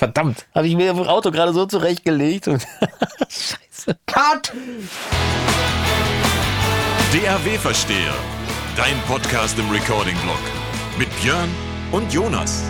[0.00, 2.66] Verdammt, habe ich mir im Auto gerade so zurechtgelegt und
[3.28, 3.98] Scheiße.
[4.06, 4.50] Cut!
[7.12, 8.14] DAW-Versteher,
[8.78, 10.40] dein Podcast im Recording-Blog
[10.96, 11.50] mit Björn
[11.92, 12.62] und Jonas.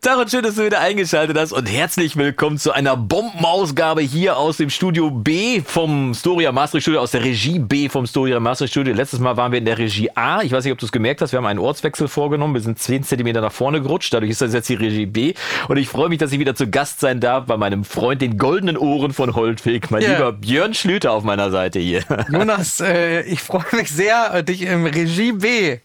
[0.00, 4.36] Tag und schön, dass du wieder eingeschaltet hast und herzlich willkommen zu einer Bombenausgabe hier
[4.36, 8.72] aus dem Studio B vom Storia Maastricht Studio, aus der Regie B vom Storia Maastricht
[8.72, 8.94] Studio.
[8.94, 10.42] Letztes Mal waren wir in der Regie A.
[10.42, 12.54] Ich weiß nicht, ob du es gemerkt hast, wir haben einen Ortswechsel vorgenommen.
[12.54, 15.34] Wir sind 10 Zentimeter nach vorne gerutscht, dadurch ist das jetzt die Regie B.
[15.66, 18.38] Und ich freue mich, dass ich wieder zu Gast sein darf bei meinem Freund, den
[18.38, 20.12] goldenen Ohren von Holtweg, mein yeah.
[20.12, 22.04] lieber Björn Schlüter auf meiner Seite hier.
[22.30, 25.78] Jonas, äh, ich freue mich sehr, dich im Regie B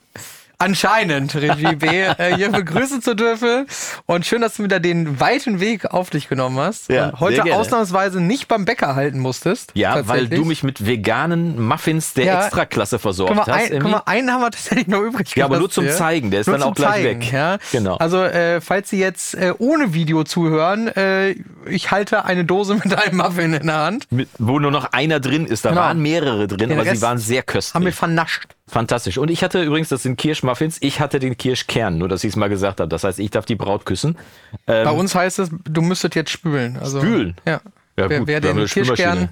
[0.58, 3.66] anscheinend Regie B äh, hier begrüßen zu dürfen.
[4.06, 6.90] Und schön, dass du wieder den weiten Weg auf dich genommen hast.
[6.90, 9.72] Ja, und heute ausnahmsweise nicht beim Bäcker halten musstest.
[9.74, 13.72] Ja, weil du mich mit veganen Muffins der ja, Extraklasse versorgt mal, hast.
[13.72, 15.36] Ein, guck mal, einen haben wir tatsächlich noch übrig.
[15.36, 17.32] Ja, aber nur zum Zeigen, der ist nur dann auch gleich Zeigen, weg.
[17.32, 17.58] Ja?
[17.72, 17.98] Genau.
[17.98, 22.94] Also, äh, falls Sie jetzt äh, ohne Video zuhören, äh, ich halte eine Dose mit
[22.94, 24.12] einem Muffin in der Hand.
[24.12, 25.66] Mit, wo nur noch einer drin ist.
[25.66, 25.82] Da genau.
[25.82, 27.76] waren mehrere drin, aber sie waren sehr köstlich.
[27.76, 28.56] Haben wir vernascht.
[28.68, 29.18] Fantastisch.
[29.18, 32.36] Und ich hatte übrigens, das sind Kirschmuffins, ich hatte den Kirschkern, nur dass ich es
[32.38, 32.88] mal gesagt habe.
[32.88, 34.18] Das heißt, ich darf die Braut küssen.
[34.68, 36.78] Ähm, Bei uns heißt es, du müsstet jetzt spülen.
[36.78, 37.36] Also, spülen?
[37.46, 37.62] Ja.
[37.98, 39.30] ja wer, gut, wer den Kirschkern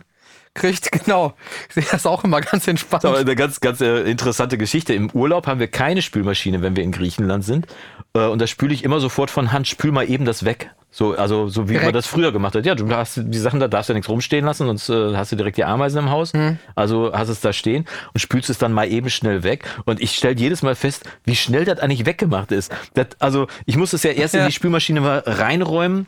[0.54, 1.34] kriegt, genau.
[1.74, 3.06] Das ist auch immer ganz entspannt.
[3.06, 4.94] Das ist eine ganz, ganz äh, interessante Geschichte.
[4.94, 7.68] Im Urlaub haben wir keine Spülmaschine, wenn wir in Griechenland sind.
[8.14, 10.72] Äh, und da spüle ich immer sofort von Hand, spül mal eben das weg.
[10.94, 11.86] So, also so wie direkt.
[11.86, 12.66] man das früher gemacht hat.
[12.66, 15.32] Ja, du hast die Sachen, da darfst du ja nichts rumstehen lassen, sonst äh, hast
[15.32, 16.34] du direkt die Ameisen im Haus.
[16.34, 16.60] Mhm.
[16.76, 19.64] Also hast es da stehen und spülst es dann mal eben schnell weg.
[19.86, 22.74] Und ich stelle jedes Mal fest, wie schnell das eigentlich weggemacht ist.
[22.94, 24.42] Das, also ich muss es ja erst ja.
[24.42, 26.08] in die Spülmaschine mal reinräumen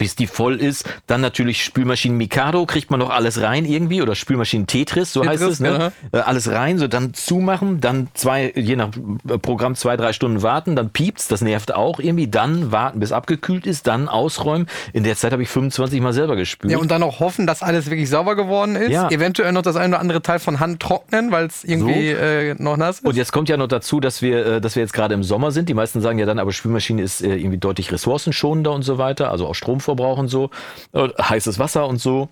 [0.00, 0.88] bis die voll ist.
[1.06, 5.40] Dann natürlich Spülmaschinen Mikado, kriegt man noch alles rein irgendwie oder Spülmaschinen Tetris, so Tetris,
[5.42, 5.60] heißt es.
[5.60, 5.92] Ne?
[6.12, 8.88] Äh, alles rein, so dann zumachen, dann zwei, je nach
[9.28, 13.12] äh, Programm zwei, drei Stunden warten, dann piept's, das nervt auch irgendwie, dann warten, bis
[13.12, 14.68] abgekühlt ist, dann ausräumen.
[14.94, 16.72] In der Zeit habe ich 25 Mal selber gespült.
[16.72, 18.92] Ja, und dann auch hoffen, dass alles wirklich sauber geworden ist.
[18.92, 19.10] Ja.
[19.10, 22.16] Eventuell noch das eine oder andere Teil von Hand trocknen, weil es irgendwie so.
[22.16, 23.04] äh, noch nass ist.
[23.04, 25.50] Und jetzt kommt ja noch dazu, dass wir, äh, dass wir jetzt gerade im Sommer
[25.50, 25.68] sind.
[25.68, 29.30] Die meisten sagen ja dann, aber Spülmaschine ist äh, irgendwie deutlich ressourcenschonender und so weiter,
[29.30, 30.50] also auch Strom Stromverbrauch und so,
[30.92, 32.28] äh, heißes Wasser und so.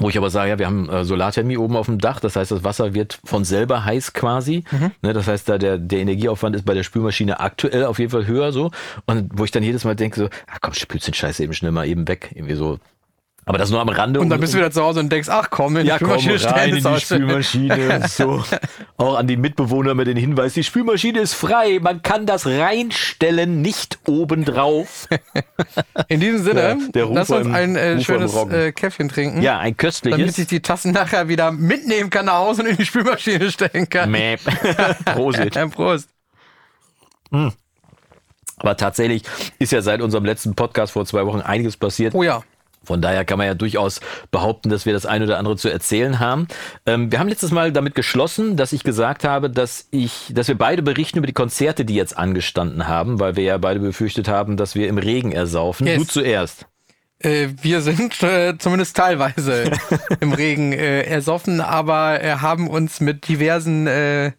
[0.00, 2.52] Wo ich aber sage, ja, wir haben äh, Solarthermie oben auf dem Dach, das heißt,
[2.52, 4.62] das Wasser wird von selber heiß quasi.
[4.70, 4.92] Mhm.
[5.02, 8.28] Ne, das heißt, da der, der Energieaufwand ist bei der Spülmaschine aktuell auf jeden Fall
[8.28, 8.70] höher so.
[9.06, 11.72] Und wo ich dann jedes Mal denke, so, ah komm, spülst den Scheiß eben schnell
[11.72, 12.30] mal eben weg.
[12.32, 12.78] Irgendwie so
[13.48, 14.20] aber das nur am Rande.
[14.20, 16.38] Und dann bist du wieder zu Hause und denkst, ach komm, in die ja, Spülmaschine
[16.38, 18.02] komm, rein in die Spülmaschine.
[18.08, 18.44] so.
[18.98, 23.62] Auch an die Mitbewohner mit den Hinweis, die Spülmaschine ist frei, man kann das reinstellen,
[23.62, 25.08] nicht obendrauf.
[26.08, 29.40] In diesem Sinne, ja, lass uns ein äh, schönes äh, Käffchen trinken.
[29.40, 30.18] Ja, ein köstliches.
[30.18, 33.88] Damit ich die Tassen nachher wieder mitnehmen kann nach Hause und in die Spülmaschine stellen
[33.88, 34.10] kann.
[34.10, 34.36] Mäh.
[35.06, 35.40] Prost.
[35.70, 36.08] Prost.
[37.30, 37.52] Hm.
[38.58, 39.22] Aber tatsächlich
[39.58, 42.14] ist ja seit unserem letzten Podcast vor zwei Wochen einiges passiert.
[42.14, 42.42] Oh ja.
[42.88, 44.00] Von daher kann man ja durchaus
[44.30, 46.48] behaupten, dass wir das eine oder andere zu erzählen haben.
[46.86, 50.56] Ähm, wir haben letztes Mal damit geschlossen, dass ich gesagt habe, dass ich, dass wir
[50.56, 54.56] beide berichten über die Konzerte, die jetzt angestanden haben, weil wir ja beide befürchtet haben,
[54.56, 55.86] dass wir im Regen ersaufen.
[55.86, 55.98] Yes.
[55.98, 56.66] Du zuerst.
[57.18, 59.70] Äh, wir sind äh, zumindest teilweise
[60.20, 64.32] im Regen äh, ersoffen, aber äh, haben uns mit diversen äh,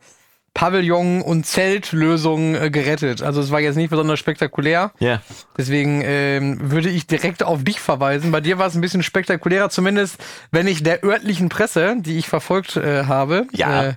[0.53, 3.21] Pavillon- und Zeltlösung äh, gerettet.
[3.21, 4.91] Also es war jetzt nicht besonders spektakulär.
[4.99, 5.07] Ja.
[5.07, 5.21] Yeah.
[5.57, 8.31] Deswegen ähm, würde ich direkt auf dich verweisen.
[8.31, 10.17] Bei dir war es ein bisschen spektakulärer, zumindest
[10.51, 13.89] wenn ich der örtlichen Presse, die ich verfolgt äh, habe, ja.
[13.89, 13.93] äh,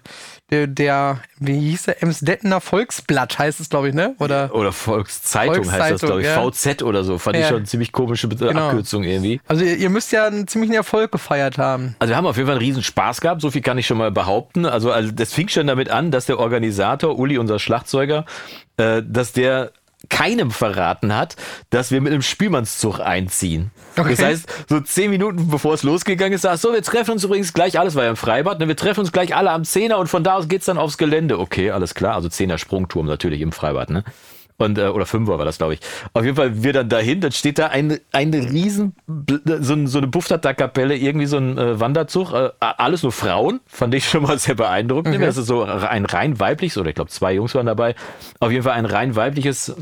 [0.53, 4.15] der, der, wie hieß der, Emsdettener Volksblatt heißt es, glaube ich, ne?
[4.19, 6.27] Oder, oder Volkszeitung, Volkszeitung heißt das, glaube ich.
[6.27, 6.51] Ja.
[6.51, 7.17] VZ oder so.
[7.17, 7.43] Fand ja.
[7.43, 8.69] ich schon eine ziemlich komische genau.
[8.69, 9.41] Abkürzung irgendwie.
[9.49, 11.97] Also ihr, ihr, müsst ja einen ziemlichen Erfolg gefeiert haben.
[11.99, 13.97] Also wir haben auf jeden Fall einen riesen Spaß gehabt, so viel kann ich schon
[13.97, 14.67] mal behaupten.
[14.67, 18.27] Also, also das fing schon damit an, dass der Organisator, Uli, unser Schlagzeuger,
[18.77, 19.73] äh, dass der
[20.09, 21.37] keinem verraten hat,
[21.71, 23.71] dass wir mit einem Spielmannszug einziehen.
[23.97, 24.11] Okay.
[24.11, 27.53] Das heißt, so zehn Minuten bevor es losgegangen ist, sagst so, wir treffen uns übrigens
[27.53, 30.09] gleich, alles war ja im Freibad, ne, wir treffen uns gleich alle am Zehner und
[30.09, 31.39] von da aus geht's dann aufs Gelände.
[31.39, 34.05] Okay, alles klar, also Zehner Sprungturm natürlich im Freibad, ne?
[34.59, 35.81] Und, äh, oder Fünfer war das, glaube ich.
[36.13, 38.95] Auf jeden Fall, wir dann dahin, dann steht da ein, ein riesen,
[39.45, 44.09] so, so eine Buftata-Kapelle, irgendwie so ein äh, Wanderzug, äh, alles nur Frauen, fand ich
[44.09, 45.17] schon mal sehr beeindruckend.
[45.17, 45.25] Okay.
[45.25, 47.95] Das ist so ein rein weibliches, oder ich glaube zwei Jungs waren dabei,
[48.41, 49.75] auf jeden Fall ein rein weibliches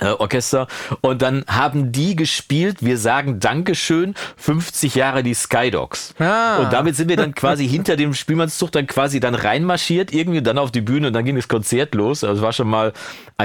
[0.00, 0.66] äh, Orchester
[1.00, 6.14] und dann haben die gespielt, wir sagen Dankeschön, 50 Jahre die Skydogs.
[6.18, 6.58] Ah.
[6.58, 10.58] Und damit sind wir dann quasi hinter dem Spielmannszug dann quasi dann reinmarschiert, irgendwie dann
[10.58, 12.24] auf die Bühne und dann ging das Konzert los.
[12.24, 12.92] Also es war schon mal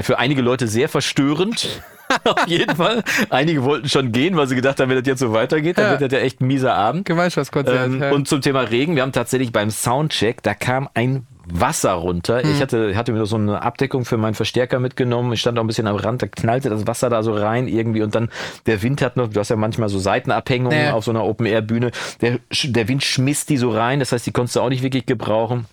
[0.01, 1.81] für einige Leute sehr verstörend.
[2.25, 3.03] auf jeden Fall.
[3.29, 5.91] Einige wollten schon gehen, weil sie gedacht haben, wenn das jetzt so weitergeht, dann ja.
[5.91, 7.05] wird das ja echt ein mieser Abend.
[7.05, 7.87] Gemeinschaftskonzert.
[7.87, 8.11] Ähm, ja.
[8.11, 12.43] Und zum Thema Regen, wir haben tatsächlich beim Soundcheck, da kam ein Wasser runter.
[12.43, 15.33] Ich hatte, hatte mir so eine Abdeckung für meinen Verstärker mitgenommen.
[15.33, 18.03] Ich stand auch ein bisschen am Rand, da knallte das Wasser da so rein irgendwie
[18.03, 18.29] und dann
[18.67, 20.93] der Wind hat noch, du hast ja manchmal so Seitenabhängungen Ja.
[20.93, 21.91] auf so einer Open-Air-Bühne.
[22.21, 25.05] Der, der Wind schmiss die so rein, das heißt, die konntest du auch nicht wirklich
[25.05, 25.65] gebrauchen.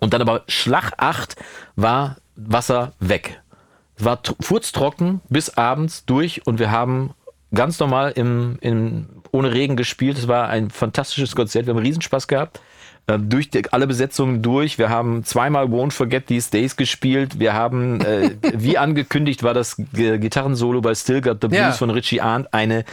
[0.00, 1.36] Und dann aber Schlag 8
[1.76, 3.40] war Wasser weg.
[3.98, 7.14] Es war tr- furztrocken bis abends durch und wir haben
[7.54, 10.18] ganz normal im, im, ohne Regen gespielt.
[10.18, 11.64] Es war ein fantastisches Konzert.
[11.66, 12.60] Wir haben Riesenspaß gehabt.
[13.08, 14.78] Äh, durch die, alle Besetzungen durch.
[14.78, 17.38] Wir haben zweimal Won't Forget These Days gespielt.
[17.38, 21.72] Wir haben, äh, wie angekündigt, war das G Gitarrensolo bei Still Got the Blues Ja.
[21.72, 22.84] von Richie Arndt eine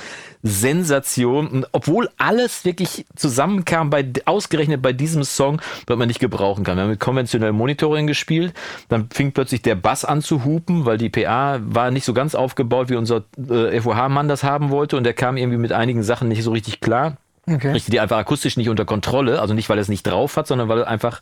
[0.43, 1.47] Sensation.
[1.47, 6.77] Und obwohl alles wirklich zusammenkam, bei, ausgerechnet bei diesem Song, was man nicht gebrauchen kann.
[6.77, 8.53] Wir haben mit konventionellem Monitoring gespielt.
[8.89, 12.35] Dann fing plötzlich der Bass an zu hupen, weil die PA war nicht so ganz
[12.35, 14.95] aufgebaut, wie unser äh, FOH-Mann das haben wollte.
[14.95, 17.17] Und der kam irgendwie mit einigen Sachen nicht so richtig klar.
[17.45, 17.71] Okay.
[17.71, 19.41] Richtig, die einfach akustisch nicht unter Kontrolle.
[19.41, 21.21] Also nicht, weil er es nicht drauf hat, sondern weil er einfach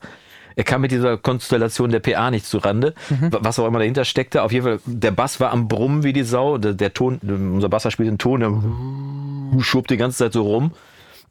[0.57, 3.29] er kam mit dieser Konstellation der PA nicht zurande, Mhm.
[3.39, 4.43] was auch immer dahinter steckte.
[4.43, 6.57] Auf jeden Fall, der Bass war am Brummen wie die Sau.
[6.57, 10.71] Der, der Ton, unser Basser spielt den Ton, der schob die ganze Zeit so rum.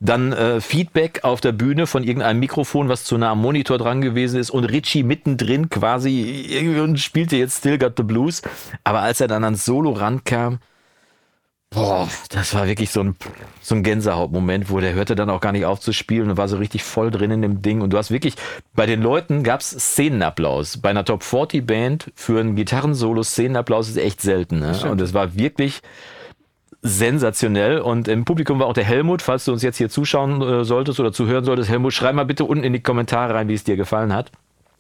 [0.03, 4.01] Dann äh, Feedback auf der Bühne von irgendeinem Mikrofon, was zu nah am Monitor dran
[4.01, 8.41] gewesen ist und Richie mittendrin quasi irgendwie und spielte jetzt Still Got the Blues.
[8.85, 10.61] Aber als er dann ans Solo rankam,
[11.71, 13.17] boah, das war wirklich so ein,
[13.63, 16.49] so ein Gänsehautmoment, wo der hörte dann auch gar nicht auf zu spielen und war
[16.49, 17.81] so richtig voll drin in dem Ding.
[17.81, 18.35] Und du hast wirklich,
[18.75, 20.79] bei den Leuten gab's Szenenapplaus.
[20.79, 24.59] Bei einer Top 40 Band für ein Gitarrensolo Szenenapplaus ist echt selten.
[24.59, 24.77] Ne?
[24.91, 25.81] Und es war wirklich
[26.83, 27.79] sensationell.
[27.81, 30.99] Und im Publikum war auch der Helmut, falls du uns jetzt hier zuschauen äh, solltest
[30.99, 31.71] oder zuhören solltest.
[31.71, 34.33] Helmut, schreib mal bitte unten in die Kommentare rein, wie es dir gefallen hat.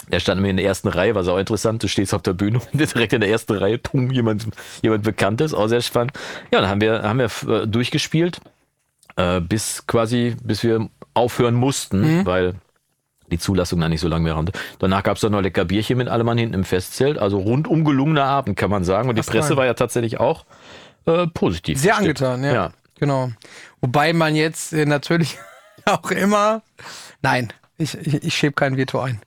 [0.08, 1.82] Er stand mir in der ersten Reihe, war auch interessant.
[1.82, 4.46] Du stehst auf der Bühne und direkt in der ersten Reihe, pum, jemand,
[4.82, 6.12] jemand Bekanntes, auch sehr spannend.
[6.52, 8.40] Ja, dann haben wir, haben wir äh, durchgespielt,
[9.16, 12.54] äh, bis quasi, bis wir aufhören mussten, weil
[13.30, 14.52] die Zulassung dann nicht so lange mehr rannte.
[14.78, 17.18] Danach gab es dann noch lecker Bierchen mit allem Mann hinten im Festzelt.
[17.18, 19.08] Also rundum gelungener Abend, kann man sagen.
[19.08, 19.58] Und die Ach, Presse nein.
[19.58, 20.44] war ja tatsächlich auch
[21.06, 21.78] äh, positiv.
[21.78, 22.22] Sehr gestimmt.
[22.22, 22.52] angetan, ja.
[22.52, 22.72] ja.
[22.98, 23.30] Genau.
[23.80, 25.38] Wobei man jetzt äh, natürlich
[25.86, 26.62] auch immer.
[27.22, 29.20] Nein, ich, ich, ich schieb kein Veto ein.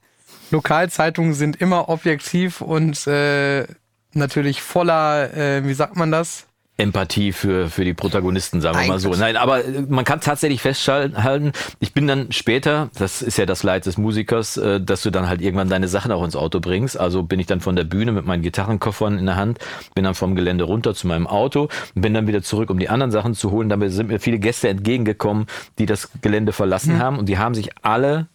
[0.54, 3.66] Lokalzeitungen sind immer objektiv und äh,
[4.12, 6.46] natürlich voller, äh, wie sagt man das?
[6.76, 9.10] Empathie für, für die Protagonisten, sagen wir mal so.
[9.10, 13.64] Nein, aber äh, man kann tatsächlich festhalten, ich bin dann später, das ist ja das
[13.64, 16.98] Leid des Musikers, äh, dass du dann halt irgendwann deine Sachen auch ins Auto bringst.
[16.98, 19.58] Also bin ich dann von der Bühne mit meinen Gitarrenkoffern in der Hand,
[19.96, 22.88] bin dann vom Gelände runter zu meinem Auto und bin dann wieder zurück, um die
[22.88, 23.68] anderen Sachen zu holen.
[23.68, 25.46] Dabei sind mir viele Gäste entgegengekommen,
[25.78, 28.28] die das Gelände verlassen haben und die haben sich alle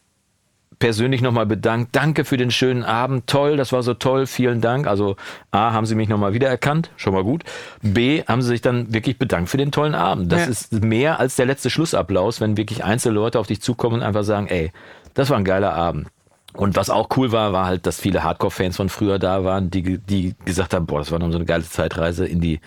[0.80, 1.96] persönlich nochmal bedankt.
[1.96, 3.28] Danke für den schönen Abend.
[3.28, 4.26] Toll, das war so toll.
[4.26, 4.88] Vielen Dank.
[4.88, 5.18] Also
[5.52, 6.90] A, haben sie mich nochmal wiedererkannt.
[6.96, 7.44] Schon mal gut.
[7.82, 10.32] B, haben sie sich dann wirklich bedankt für den tollen Abend.
[10.32, 10.48] Das Ja.
[10.48, 14.24] ist mehr als der letzte Schlussapplaus, wenn wirklich einzelne Leute auf dich zukommen und einfach
[14.24, 14.72] sagen, ey,
[15.14, 16.08] das war ein geiler Abend.
[16.54, 20.00] Und was auch cool war, war halt, dass viele Hardcore-Fans von früher da waren, die,
[20.00, 22.60] die gesagt haben, boah, das war noch so eine geile Zeitreise in die,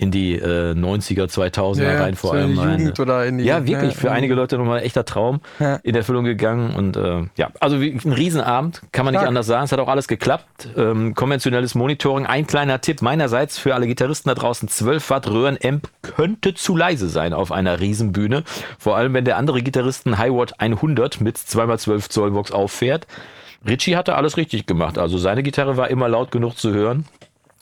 [0.00, 2.54] in die äh, 90er, 2000er Ja, rein, vor allem.
[2.54, 3.06] Jugend rein.
[3.06, 5.40] oder in die- ja, wirklich, für in- einige Leute nochmal ein echter Traum
[5.82, 6.74] in Erfüllung gegangen.
[6.74, 9.28] Und äh, ja, also wie, ein Riesenabend, kann man nicht Stark.
[9.28, 9.64] anders sagen.
[9.64, 10.68] Es hat auch alles geklappt.
[10.76, 12.26] Ähm, konventionelles Monitoring.
[12.26, 14.68] Ein kleiner Tipp meinerseits für alle Gitarristen da draußen.
[14.68, 18.44] 12 Watt Röhrenamp könnte zu leise sein auf einer Riesenbühne.
[18.78, 23.06] Vor allem, wenn der andere Gitarrist ein High Watt 100 mit 2x12 Zoll Box auffährt.
[23.68, 24.96] Richie hatte alles richtig gemacht.
[24.96, 27.04] Also seine Gitarre war immer laut genug zu hören.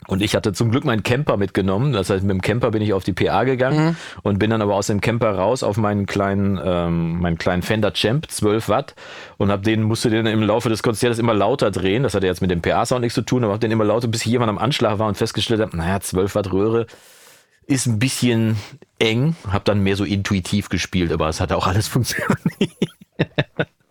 [0.09, 1.93] Und ich hatte zum Glück meinen Camper mitgenommen.
[1.93, 4.73] Das heißt, mit dem Camper bin ich auf die PA gegangen und bin dann aber
[4.73, 8.95] aus dem Camper raus auf meinen kleinen, ähm, meinen kleinen Fender Champ, 12 Watt,
[9.37, 12.01] und hab den, musste den im Laufe des Konzertes immer lauter drehen.
[12.01, 14.25] Das hatte jetzt mit dem PA-Sound nichts zu tun, aber hab den immer lauter, bis
[14.25, 16.87] jemand am Anschlag war und festgestellt habe, naja, 12 Watt Röhre
[17.67, 18.57] ist ein bisschen
[18.97, 19.35] eng.
[19.51, 22.39] Hab dann mehr so intuitiv gespielt, aber es hat auch alles funktioniert.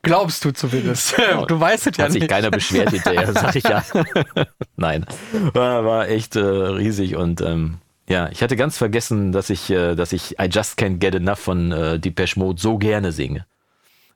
[0.08, 1.14] Glaubst du zumindest.
[1.48, 2.30] du weißt es ja Hat sich nicht.
[2.30, 3.84] keiner beschwert hinterher, sag ich ja.
[4.76, 5.06] Nein,
[5.52, 9.94] war, war echt äh, riesig und ähm, ja, ich hatte ganz vergessen, dass ich, äh,
[9.94, 13.44] dass ich I Just Can't Get Enough von äh, Depeche Mode so gerne singe.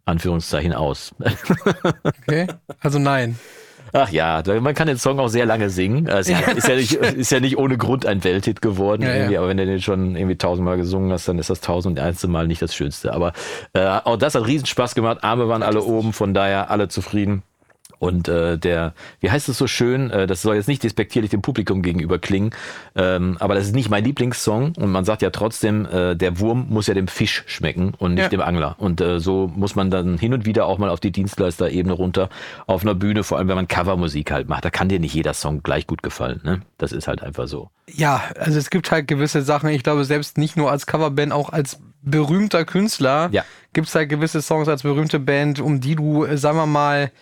[0.05, 1.15] Anführungszeichen aus.
[2.03, 2.49] Okay.
[2.81, 3.39] Also nein.
[3.93, 6.09] Ach ja, man kann den Song auch sehr lange singen.
[6.09, 9.03] Also ist, ja nicht, ist ja nicht ohne Grund ein Welthit geworden.
[9.03, 9.39] Ja, ja.
[9.39, 12.29] Aber wenn du den schon irgendwie tausendmal gesungen hast, dann ist das tausend und einste
[12.29, 13.13] Mal nicht das Schönste.
[13.13, 13.33] Aber
[13.75, 15.19] äh, auch das hat riesen Spaß gemacht.
[15.23, 17.43] Arme waren alle oben, von daher alle zufrieden.
[18.03, 21.41] Und äh, der, wie heißt es so schön, äh, das soll jetzt nicht despektierlich dem
[21.41, 22.51] Publikum gegenüber klingen,
[22.97, 26.67] ähm, aber das ist nicht mein Lieblingssong und man sagt ja trotzdem, äh, der Wurm
[26.69, 28.29] muss ja dem Fisch schmecken und nicht Ja.
[28.29, 28.75] dem Angler.
[28.79, 32.29] Und äh, so muss man dann hin und wieder auch mal auf die Dienstleisterebene runter
[32.67, 34.65] auf einer Bühne, vor allem wenn man Covermusik halt macht.
[34.65, 36.41] Da kann dir nicht jeder Song gleich gut gefallen.
[36.43, 36.63] Ne?
[36.79, 37.71] Das ist halt einfach so.
[37.89, 41.51] Ja, also es gibt halt gewisse Sachen, ich glaube, selbst nicht nur als Coverband, auch
[41.51, 43.45] als berühmter Künstler Ja.
[43.73, 47.13] gibt es halt gewisse Songs als berühmte Band, um die du, äh, sagen wir mal,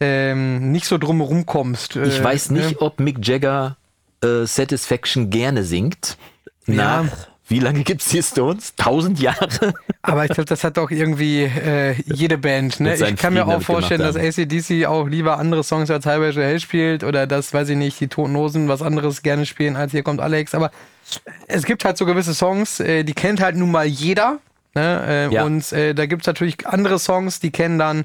[0.00, 1.96] ähm, nicht so drumherum kommst.
[1.96, 2.80] Ich Äh, weiß nicht, ne?
[2.80, 3.76] ob Mick Jagger
[4.22, 6.16] äh, Satisfaction gerne singt.
[6.66, 7.02] Ja.
[7.04, 7.12] Nach,
[7.48, 8.74] wie lange gibt's die Stones?
[8.76, 9.74] Tausend Jahre?
[10.02, 12.80] Aber ich glaube, das hat doch irgendwie äh, jede Band.
[12.80, 12.94] Ne?
[12.94, 14.16] Ich kann mir auch vorstellen, dass.
[14.16, 17.98] ACDC auch lieber andere Songs als Highway to Hell spielt oder dass, weiß ich nicht,
[18.00, 20.54] die Toten Hosen was anderes gerne spielen als Hier kommt Alex.
[20.54, 20.70] Aber
[21.48, 24.38] es gibt halt so gewisse Songs, äh, die kennt halt nun mal jeder.
[24.74, 25.28] Ne?
[25.30, 25.42] Äh, Ja.
[25.44, 28.04] Und äh, da gibt's natürlich andere Songs, die kennen dann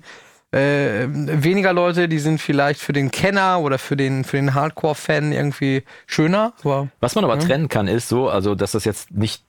[0.55, 5.33] äh, weniger Leute, die sind vielleicht für den Kenner oder für den, für den Hardcore-Fan
[5.33, 6.53] irgendwie schöner.
[6.63, 9.43] Aber Was man aber trennen kann, ist so, also dass das jetzt nicht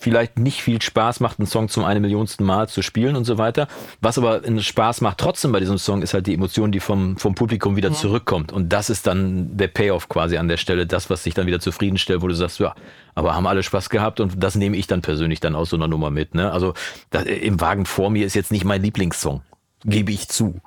[0.00, 3.38] vielleicht nicht viel Spaß macht, einen Song zum eine Millionsten Mal zu spielen und so
[3.38, 3.68] weiter.
[4.00, 7.36] Was aber Spaß macht trotzdem bei diesem Song, ist halt die Emotion, die vom, vom
[7.36, 8.50] Publikum wieder zurückkommt.
[8.50, 11.60] Und das ist dann der Payoff quasi an der Stelle, das, was dich dann wieder
[11.60, 12.74] zufriedenstellt, wo du sagst, ja,
[13.14, 15.86] aber haben alle Spaß gehabt und das nehme ich dann persönlich dann aus so einer
[15.86, 16.34] Nummer mit.
[16.34, 16.50] Ne?
[16.50, 16.74] Also
[17.10, 19.42] das, im Wagen vor mir ist jetzt nicht mein Lieblingssong.
[19.84, 20.60] Gebe ich zu.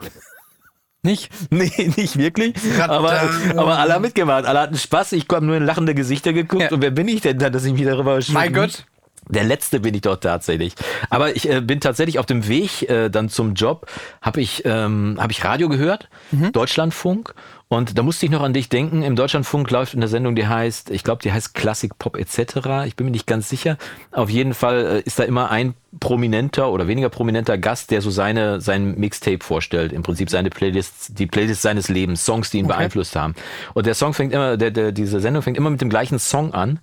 [1.03, 1.31] nicht.
[1.49, 2.55] Nee, nicht wirklich.
[2.81, 4.45] Aber, aber alle haben mitgemacht.
[4.45, 5.13] Alle hatten Spaß.
[5.13, 6.63] Ich habe nur in lachende Gesichter geguckt.
[6.63, 6.71] Ja.
[6.71, 8.85] Und wer bin ich denn dann, dass ich mich darüber Mein Gott.
[9.29, 10.73] Der letzte bin ich doch tatsächlich.
[11.09, 13.85] Aber ich äh, bin tatsächlich auf dem Weg äh, dann zum Job,
[14.21, 16.07] habe ich, ähm, hab ich Radio gehört,
[16.53, 17.33] Deutschlandfunk.
[17.69, 19.03] Und da musste ich noch an dich denken.
[19.03, 22.85] Im Deutschlandfunk läuft eine Sendung, die heißt, ich glaube, die heißt Classic Pop etc.
[22.85, 23.77] Ich bin mir nicht ganz sicher.
[24.11, 28.09] Auf jeden Fall äh, ist da immer ein prominenter oder weniger prominenter Gast, der so
[28.09, 29.91] seine sein Mixtape vorstellt.
[29.91, 33.35] Im Prinzip seine Playlists, die Playlist seines Lebens, Songs, die ihn beeinflusst haben.
[33.73, 36.53] Und der Song fängt immer, der, der, diese Sendung fängt immer mit dem gleichen Song
[36.53, 36.79] an.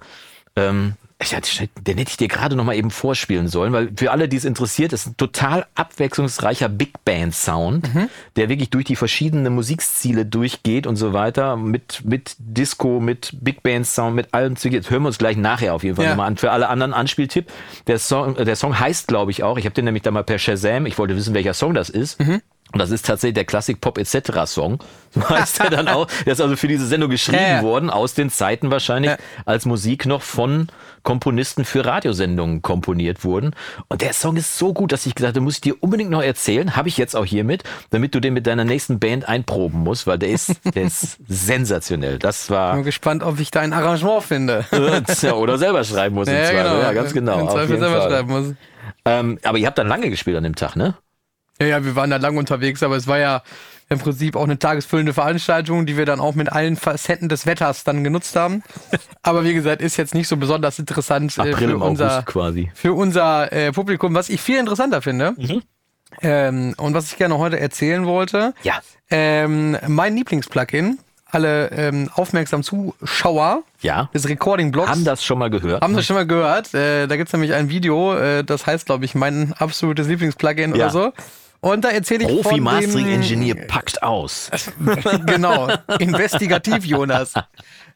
[0.57, 0.95] Ähm,
[1.87, 4.45] den hätte ich dir gerade noch mal eben vorspielen sollen, weil für alle, die es
[4.45, 7.89] interessiert, ist ein total abwechslungsreicher Big Band Sound,
[8.37, 13.63] der wirklich durch die verschiedenen Musikstile durchgeht und so weiter, mit, mit Disco, mit Big
[13.63, 14.73] Band Sound, mit allem Zeug.
[14.73, 16.11] Jetzt hören wir uns gleich nachher auf jeden Fall Ja.
[16.11, 16.37] nochmal an.
[16.37, 17.51] Für alle anderen Anspieltipp.
[17.87, 20.25] Der Song, äh, der Song heißt, glaube ich, auch, ich habe den nämlich da mal
[20.25, 22.19] per Shazam, ich wollte wissen, welcher Song das ist.
[22.73, 24.47] Und das ist tatsächlich der Classic Pop etc.
[24.47, 24.79] Song.
[25.15, 26.09] So heißt er dann auch.
[26.27, 27.63] Der ist also für diese Sendung geschrieben Ja, ja.
[27.63, 29.17] worden, aus den Zeiten wahrscheinlich, Ja.
[29.45, 30.67] als Musik noch von
[31.05, 33.55] Komponisten für Radiosendungen komponiert wurden.
[33.89, 36.21] Und der Song ist so gut, dass ich gesagt habe, muss ich dir unbedingt noch
[36.23, 36.75] erzählen.
[36.75, 40.19] Habe ich jetzt auch hiermit, damit du den mit deiner nächsten Band einproben musst, weil
[40.19, 42.19] der ist, der ist sensationell.
[42.19, 44.65] Das war, Bin gespannt, ob ich da ein Arrangement finde.
[45.37, 46.57] Oder selber schreiben muss im Zweifel.
[46.57, 47.39] Ja, ganz genau.
[47.39, 48.11] Im Zweifel selber Fall.
[48.11, 48.55] schreiben muss.
[49.05, 50.95] Ähm, aber ihr habt dann lange gespielt an dem Tag, ne?
[51.61, 53.43] Ja, ja, wir waren da lang unterwegs, aber es war ja
[53.91, 57.85] im Prinzip auch eine tagesfüllende Veranstaltung, die wir dann auch mit allen Facetten des Wetters
[57.85, 58.63] dann genutzt haben.
[59.23, 62.25] Aber wie gesagt, ist jetzt nicht so besonders interessant äh, für unser,
[62.75, 65.35] für unser äh, Publikum, was ich viel interessanter finde.
[65.37, 65.63] Mhm.
[66.23, 68.55] Ähm, und was ich gerne heute erzählen wollte.
[68.63, 68.81] Ja.
[69.11, 74.09] Ähm, mein Lieblingsplugin, alle ähm, aufmerksamen Zuschauer Ja.
[74.15, 75.83] des Recording-Blogs Haben das schon mal gehört?
[75.83, 76.73] haben das schon mal gehört.
[76.73, 80.77] Äh, da gibt's nämlich ein Video, äh, das heißt, glaube ich, mein absolutes Lieblingsplugin Ja.
[80.87, 81.13] oder so.
[81.65, 84.51] Und da erzähle ich Profi von Mastering Engineer packt aus.
[85.27, 85.69] genau,
[85.99, 87.33] investigativ Jonas.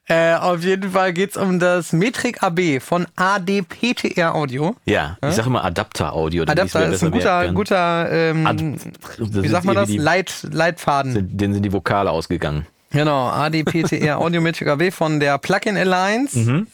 [0.06, 4.74] Äh, auf jeden Fall geht's um das Metrik AB von ADPTR Audio.
[4.86, 6.44] Ja, ich sage immer Adapter Audio.
[6.44, 8.74] Adapter ist ein guter, guter ähm, Ad-
[9.18, 9.88] wie sagt man das?
[9.88, 11.12] die- Leit, Leitfaden.
[11.12, 12.66] Sind, denen sind die Vokale ausgegangen.
[12.90, 16.38] Genau, ADPTR Audio Metrik AB von der Plugin Alliance.
[16.38, 16.66] Mhm.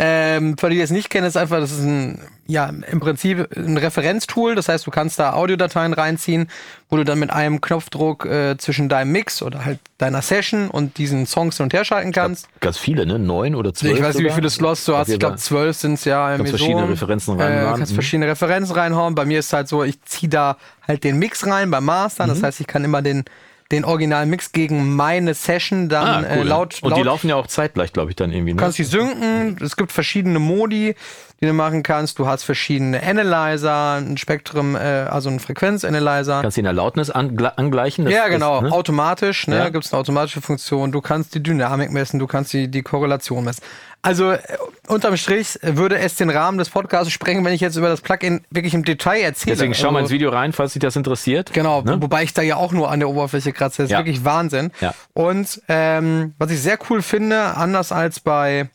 [0.00, 3.48] Ähm, für die, die es nicht kennen, ist einfach, das ist ein, ja, im Prinzip
[3.56, 4.54] ein Referenztool.
[4.54, 6.48] Das heißt, du kannst da Audiodateien reinziehen,
[6.88, 10.98] wo du dann mit einem Knopfdruck äh, zwischen deinem Mix oder halt deiner Session und
[10.98, 12.46] diesen Songs hin und her schalten kannst.
[12.60, 13.18] Ganz viele, ne?
[13.18, 13.96] Neun oder zwölf.
[13.96, 15.08] ich weiß nicht, wie viele Slots du hast.
[15.08, 16.30] Ich glaube, zwölf sind's ja.
[16.30, 16.92] irgendwie verschiedene so.
[16.92, 17.76] Referenzen Äh, reinhauen.
[17.78, 17.96] kannst Mhm.
[17.96, 19.16] verschiedene Referenzen reinhauen.
[19.16, 22.28] Bei mir ist halt so, ich ziehe da halt den Mix rein beim Mastern.
[22.30, 22.34] Mhm.
[22.34, 23.24] Das heißt, ich kann immer den,
[23.70, 26.38] den originalen Mix gegen meine Session dann Ah, cool.
[26.38, 28.52] äh, laut, Und laut die laufen ja auch zeitgleich, glaube ich, dann irgendwie.
[28.52, 28.56] Ne?
[28.56, 29.58] Du kannst die synken.
[29.62, 30.94] Es gibt verschiedene Modi,
[31.40, 32.18] die du machen kannst.
[32.18, 36.40] Du hast verschiedene Analyzer, ein Spektrum, äh, also einen Frequenzanalyzer.
[36.42, 38.04] kannst du den Lautnis angl- angleichen.
[38.06, 38.62] Das- Ja, das, genau.
[38.62, 38.72] ne?
[38.72, 39.56] Automatisch, ne?
[39.58, 39.68] Ja.
[39.68, 40.90] Gibt es eine automatische Funktion.
[40.90, 43.62] Du kannst die Dynamik messen, du kannst die, die Korrelation messen.
[44.00, 44.38] Also äh,
[44.86, 48.42] unterm Strich würde es den Rahmen des Podcasts sprengen, wenn ich jetzt über das Plugin
[48.50, 49.56] wirklich im Detail erzähle.
[49.56, 51.52] Deswegen schau mal ins Also- Video rein, falls dich das interessiert.
[51.52, 52.00] Genau, Ne?
[52.00, 53.82] wobei ich da ja auch nur an der Oberfläche kratze.
[53.82, 53.98] Das ist Ja.
[53.98, 54.70] wirklich Wahnsinn.
[54.80, 54.94] Ja.
[55.14, 58.70] Und ähm, was ich sehr cool finde, anders als bei,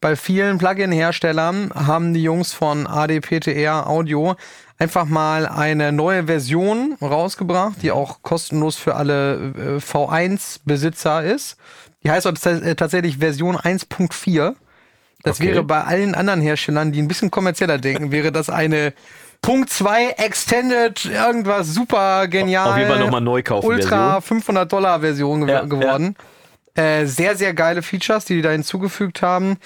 [0.00, 4.36] bei vielen Plugin-Herstellern, haben die Jungs von ADPTR Audio
[4.78, 11.56] einfach mal eine neue Version rausgebracht, die auch kostenlos für alle äh, V1-Besitzer ist.
[12.04, 14.54] Die heißt äh, tatsächlich Version 1.4.
[15.22, 15.48] Das Okay.
[15.48, 18.92] wäre bei allen anderen Herstellern, die ein bisschen kommerzieller denken, wäre das eine
[19.42, 22.70] Punkt 2 Extended, irgendwas super genial.
[22.72, 24.22] Auf jeden Fall nochmal neu kaufen Ultra Version.
[24.22, 26.16] 500 Dollar Version gew Ja, geworden.
[26.74, 29.56] Äh, sehr, sehr geile Features, die die da hinzugefügt haben.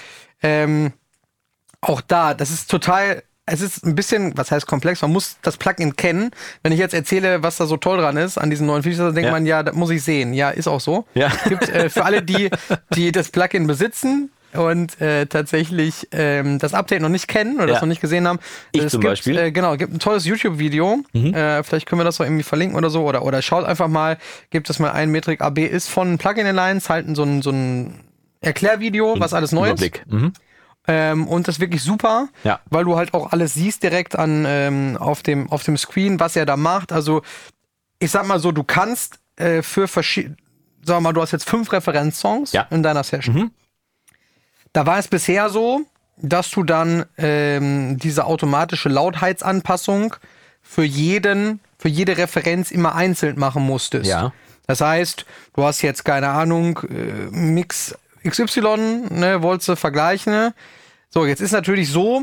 [0.42, 0.92] Ähm,
[1.80, 5.56] auch da, das ist total es ist ein bisschen, was heißt komplex, man muss das
[5.56, 6.30] Plugin kennen.
[6.62, 9.14] Wenn ich jetzt erzähle, was da so toll dran ist an diesen neuen Features, dann
[9.16, 9.32] denkt Ja.
[9.32, 10.32] man, ja, das muss ich sehen.
[10.32, 11.06] Ja, ist auch so.
[11.14, 11.26] Ja.
[11.26, 12.50] Es gibt äh, für alle, die,
[12.94, 17.72] die das Plugin besitzen und äh, tatsächlich ähm, das Update noch nicht kennen oder Ja.
[17.74, 18.38] das noch nicht gesehen haben.
[18.72, 19.32] Ich es zum gibt, Beispiel.
[19.34, 19.38] Mhm.
[19.38, 21.02] Äh, genau, gibt ein tolles YouTube-Video.
[21.14, 23.06] Äh, vielleicht können wir das auch irgendwie verlinken oder so.
[23.06, 24.18] Oder, oder schaut einfach mal,
[24.50, 28.00] gibt es mal ein Metrik AB ist von Plugin Alliance, halt so ein, so ein
[28.40, 29.80] Erklärvideo, was alles neu ist.
[29.80, 30.04] Überblick.
[30.08, 30.32] Mhm.
[30.88, 32.58] Ähm, und das ist wirklich super, Ja.
[32.68, 36.34] weil du halt auch alles siehst direkt an ähm, auf dem auf dem Screen, was
[36.34, 36.90] er da macht.
[36.92, 37.22] Also
[38.00, 40.36] ich sag mal so, du kannst äh, für verschiedene,
[40.84, 42.66] sag mal, du hast jetzt fünf Referenzsongs Ja.
[42.70, 43.52] in deiner Session.
[44.72, 45.82] Da war es bisher so,
[46.16, 50.14] dass du dann ähm, diese automatische Lautheitsanpassung
[50.62, 54.06] für jeden, für jede Referenz immer einzeln machen musstest.
[54.08, 54.32] Ja.
[54.66, 56.94] Das heißt, du hast jetzt keine Ahnung, äh,
[57.30, 57.94] Mix
[58.26, 60.32] XY, ne, wolltest du vergleichen.
[60.32, 60.54] Ne?
[61.10, 62.22] So, jetzt ist natürlich so,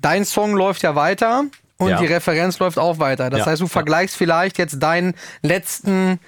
[0.00, 1.44] dein Song läuft ja weiter
[1.76, 1.98] und Ja.
[1.98, 3.28] die Referenz läuft auch weiter.
[3.30, 3.46] Das Ja.
[3.46, 6.20] heißt, du vergleichst vielleicht jetzt deinen letzten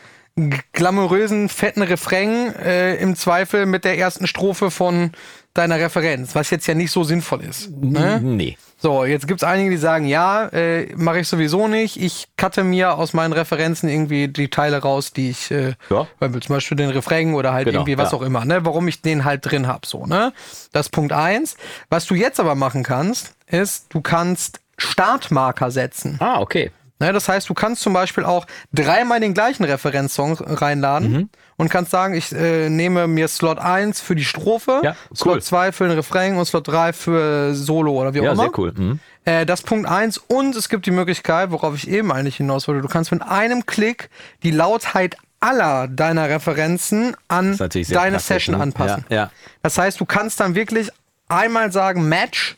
[0.73, 5.13] glamourösen, fetten Refrain äh, im Zweifel mit der ersten Strophe von
[5.55, 7.71] deiner Referenz, was jetzt ja nicht so sinnvoll ist.
[7.71, 8.21] Ne?
[8.23, 8.57] Nee.
[8.79, 12.01] So, jetzt gibt's einige, die sagen, ja, äh, mache ich sowieso nicht.
[12.01, 16.07] Ich cutte mir aus meinen Referenzen irgendwie die Teile raus, die ich, äh, Ja.
[16.21, 18.19] zum Beispiel den Refrain oder halt Genau, irgendwie was ja.
[18.19, 20.33] auch immer, ne, warum ich den halt drin hab, so, ne.
[20.73, 21.57] Das ist Punkt eins.
[21.91, 26.17] Was du jetzt aber machen kannst, ist, du kannst Startmarker setzen.
[26.21, 26.71] Ah, okay.
[27.03, 31.29] Ne, das heißt, du kannst zum Beispiel auch dreimal den gleichen Referenzsong reinladen Mhm.
[31.57, 35.17] und kannst sagen, ich äh, nehme mir Slot 1 für die Strophe, Ja, cool.
[35.17, 38.43] Slot 2 für den Refrain und Slot 3 für Solo oder wie auch Ja, immer.
[38.45, 38.73] sehr cool.
[38.77, 39.01] Mhm.
[39.25, 42.83] Äh, das Punkt eins und es gibt die Möglichkeit, worauf ich eben eigentlich hinaus wollte,
[42.83, 44.09] du kannst mit einem Klick
[44.43, 47.89] die Lautheit aller deiner Referenzen an deine praktisch,
[48.25, 48.63] Session ne?
[48.63, 49.05] anpassen.
[49.09, 49.31] Ja, ja.
[49.63, 50.89] Das heißt, du kannst dann wirklich
[51.29, 52.57] einmal sagen Match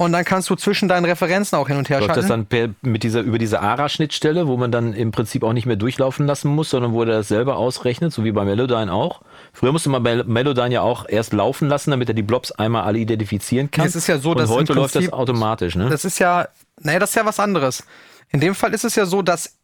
[0.00, 2.46] und dann kannst du zwischen deinen Referenzen auch hin und her Läuft das schalten.
[2.50, 5.76] dann per, mit dieser, über diese ARA-Schnittstelle, wo man dann im Prinzip auch nicht mehr
[5.76, 9.20] durchlaufen lassen muss, sondern wo er das selber ausrechnet, so wie bei Melodyne auch?
[9.52, 12.84] Früher musste man bei Melodyne ja auch erst laufen lassen, damit er die Blobs einmal
[12.84, 13.84] alle identifizieren kann.
[13.84, 15.90] Es ist ja so, Und dass im heute läuft das Prinzip- automatisch, ne?
[15.90, 16.48] Das ist ja,
[16.80, 17.84] naja, das ist ja was anderes.
[18.30, 19.56] In dem Fall ist es ja so, dass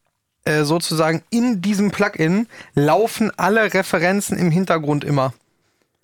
[0.44, 5.32] äh, sozusagen in diesem Plugin laufen alle Referenzen im Hintergrund immer.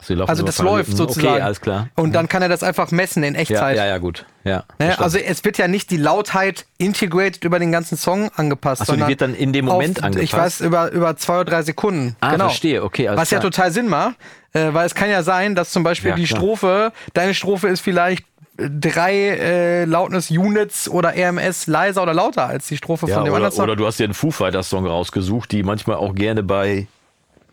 [0.09, 1.35] Also so das läuft sozusagen.
[1.35, 1.89] Okay, alles klar.
[1.97, 3.77] Und dann kann er das einfach messen in Ja, Echtzeit.
[3.77, 4.27] ja, ja, gut.
[4.45, 4.99] Ja, Ne?
[4.99, 8.97] Also es wird ja nicht die Lautheit integrated über den ganzen Song angepasst, Ach so,
[8.97, 10.25] die wird dann in dem Moment auf, angepasst?
[10.25, 12.17] Ich weiß, über, über zwei oder drei Sekunden.
[12.21, 12.45] Ah, genau.
[12.49, 13.51] verstehe, okay, Was ja klar.
[13.53, 14.17] total Sinn macht,
[14.53, 16.39] äh, weil es kann ja sein, dass zum Beispiel Ja, die klar.
[16.41, 18.25] Strophe, deine Strophe ist vielleicht
[18.59, 23.31] äh, drei äh, Loudness-Units oder RMS leiser oder lauter als die Strophe ja, von dem
[23.33, 23.65] oder, anderen Song.
[23.65, 26.87] oder du hast dir einen Foo Fighters Song rausgesucht, die manchmal auch gerne bei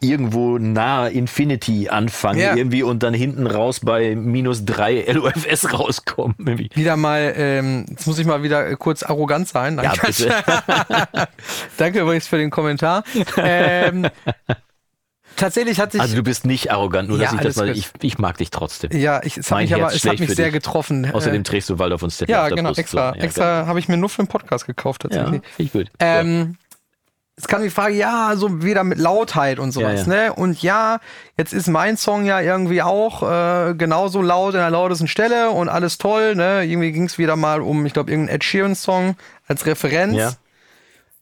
[0.01, 2.55] irgendwo nahe Infinity anfangen Ja.
[2.55, 6.35] irgendwie und dann hinten raus bei minus drei LUFS rauskommen.
[6.39, 6.69] Irgendwie.
[6.73, 9.75] wieder mal, ähm, jetzt muss ich mal wieder kurz arrogant sein.
[9.75, 11.27] Nein, Ja, bitte.
[11.77, 13.03] Danke übrigens für den Kommentar.
[13.38, 14.07] ähm,
[15.35, 17.89] tatsächlich hatte ich, Also du bist nicht arrogant, nur Ja, dass ich das mal, ich,
[18.01, 18.91] ich mag dich trotzdem.
[18.91, 20.53] ja, ich, es hat mein mich aber, es hat mich sehr dich.
[20.53, 21.09] getroffen.
[21.12, 23.79] Außerdem äh, trägst du Waldorf und Steffi ja, auf genau, extra, So, ja, extra habe
[23.79, 25.41] ich mir nur für den Podcast gekauft tatsächlich.
[25.41, 25.88] Ja, ich gut.
[25.99, 26.57] Ähm,
[27.39, 30.34] es kam die Frage, ja, so wieder mit Lautheit und sowas, Ja, ne?
[30.34, 30.99] Und ja,
[31.38, 35.69] jetzt ist mein Song ja irgendwie auch äh, genauso laut in der lautesten Stelle und
[35.69, 36.65] alles toll, ne?
[36.65, 39.15] Irgendwie ging es wieder mal um, ich glaube, irgendeinen Ed Sheeran-Song
[39.47, 40.17] als Referenz.
[40.17, 40.34] Ja.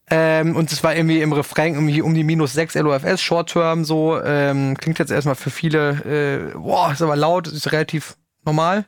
[0.10, 4.20] Ähm, und es war irgendwie im Refrain irgendwie um die minus 6 LOFS, Short-Term so.
[4.20, 8.86] Ähm, klingt jetzt erstmal für viele, äh, boah, ist aber laut, ist relativ normal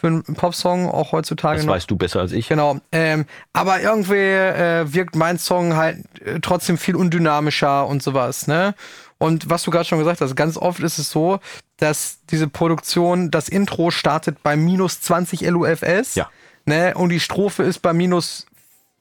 [0.00, 1.74] für einen Popsong, auch heutzutage Das noch.
[1.74, 2.48] weißt du besser als ich.
[2.48, 2.78] Genau.
[2.90, 8.74] Ähm, aber irgendwie äh, wirkt mein Song halt äh, trotzdem viel undynamischer und sowas, ne?
[9.18, 11.40] Und was du gerade schon gesagt hast, ganz oft ist es so,
[11.76, 16.14] dass diese Produktion, das Intro startet bei minus 20 LUFS.
[16.14, 16.30] Ja.
[16.64, 16.94] Ne?
[16.94, 18.46] Und die Strophe ist bei minus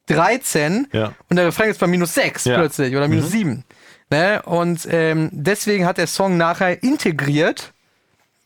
[0.07, 1.13] 13 Ja.
[1.29, 2.57] und der Refrain ist bei minus 6 Ja.
[2.57, 2.62] Mhm.
[2.62, 3.63] plötzlich oder minus 7.
[4.12, 4.41] Ne?
[4.43, 7.71] Und ähm, deswegen hat der Song nachher integriert,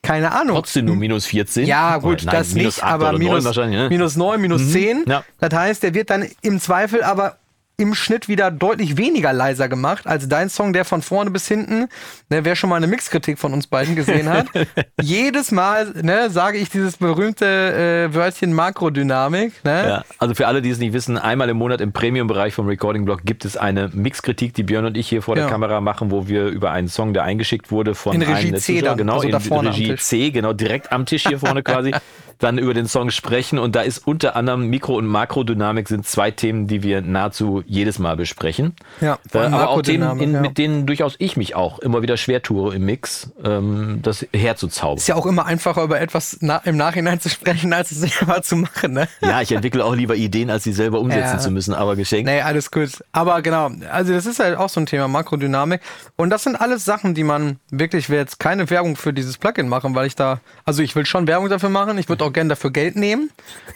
[0.03, 1.65] keine Ahnung, Trotzdem nur minus 14.
[1.65, 3.89] ja, gut, Oder nein, das minus nicht, 8 aber oder 9 minus, wahrscheinlich, ne?
[3.89, 5.05] minus 9, minus 10.
[5.07, 5.23] ja.
[5.39, 7.37] Das heißt, der wird dann im Zweifel aber
[7.83, 11.89] im Schnitt wieder deutlich weniger leiser gemacht als dein Song, der von vorne bis hinten,
[12.29, 14.47] ne, wer schon mal eine Mixkritik von uns beiden gesehen hat,
[15.01, 19.63] jedes Mal ne, sage ich dieses berühmte äh, Wörtchen Makrodynamik.
[19.65, 19.87] Ne?
[19.87, 23.23] Ja, also für alle, die es nicht wissen, einmal im Monat im Premium-Bereich vom Recording-Blog
[23.25, 25.49] gibt es eine Mixkritik, die Björn und ich hier vor der Ja.
[25.49, 28.75] Kamera machen, wo wir über einen Song, der eingeschickt wurde von In Regie einem C
[28.75, 29.95] Zuschauer, dann, genau, also in Regie.
[29.97, 31.93] C, genau, direkt am Tisch hier vorne quasi,
[32.39, 36.31] dann über den Song sprechen und da ist unter anderem Mikro- und Makrodynamik sind zwei
[36.31, 38.75] Themen, die wir nahezu jedes Mal besprechen.
[39.01, 40.41] Ja, äh, aber auch Themen, in, ja.
[40.41, 44.97] mit denen durchaus ich mich auch immer wieder schwer tue im Mix, ähm, das herzuzaubern.
[44.97, 48.41] Ist ja auch immer einfacher, über etwas na im Nachhinein zu sprechen, als es selber
[48.41, 48.93] zu machen.
[48.93, 49.07] Ne?
[49.21, 51.39] Ja, ich entwickle auch lieber Ideen, als sie selber umsetzen ja.
[51.39, 52.29] zu müssen, aber geschenkt.
[52.29, 53.03] Nee, alles gut.
[53.11, 55.81] Aber genau, also das ist halt auch so ein Thema, Makrodynamik.
[56.15, 59.37] Und das sind alles Sachen, die man wirklich, ich will jetzt keine Werbung für dieses
[59.37, 62.33] Plugin machen, weil ich da, also ich will schon Werbung dafür machen, ich würde auch
[62.33, 63.29] gerne dafür Geld nehmen.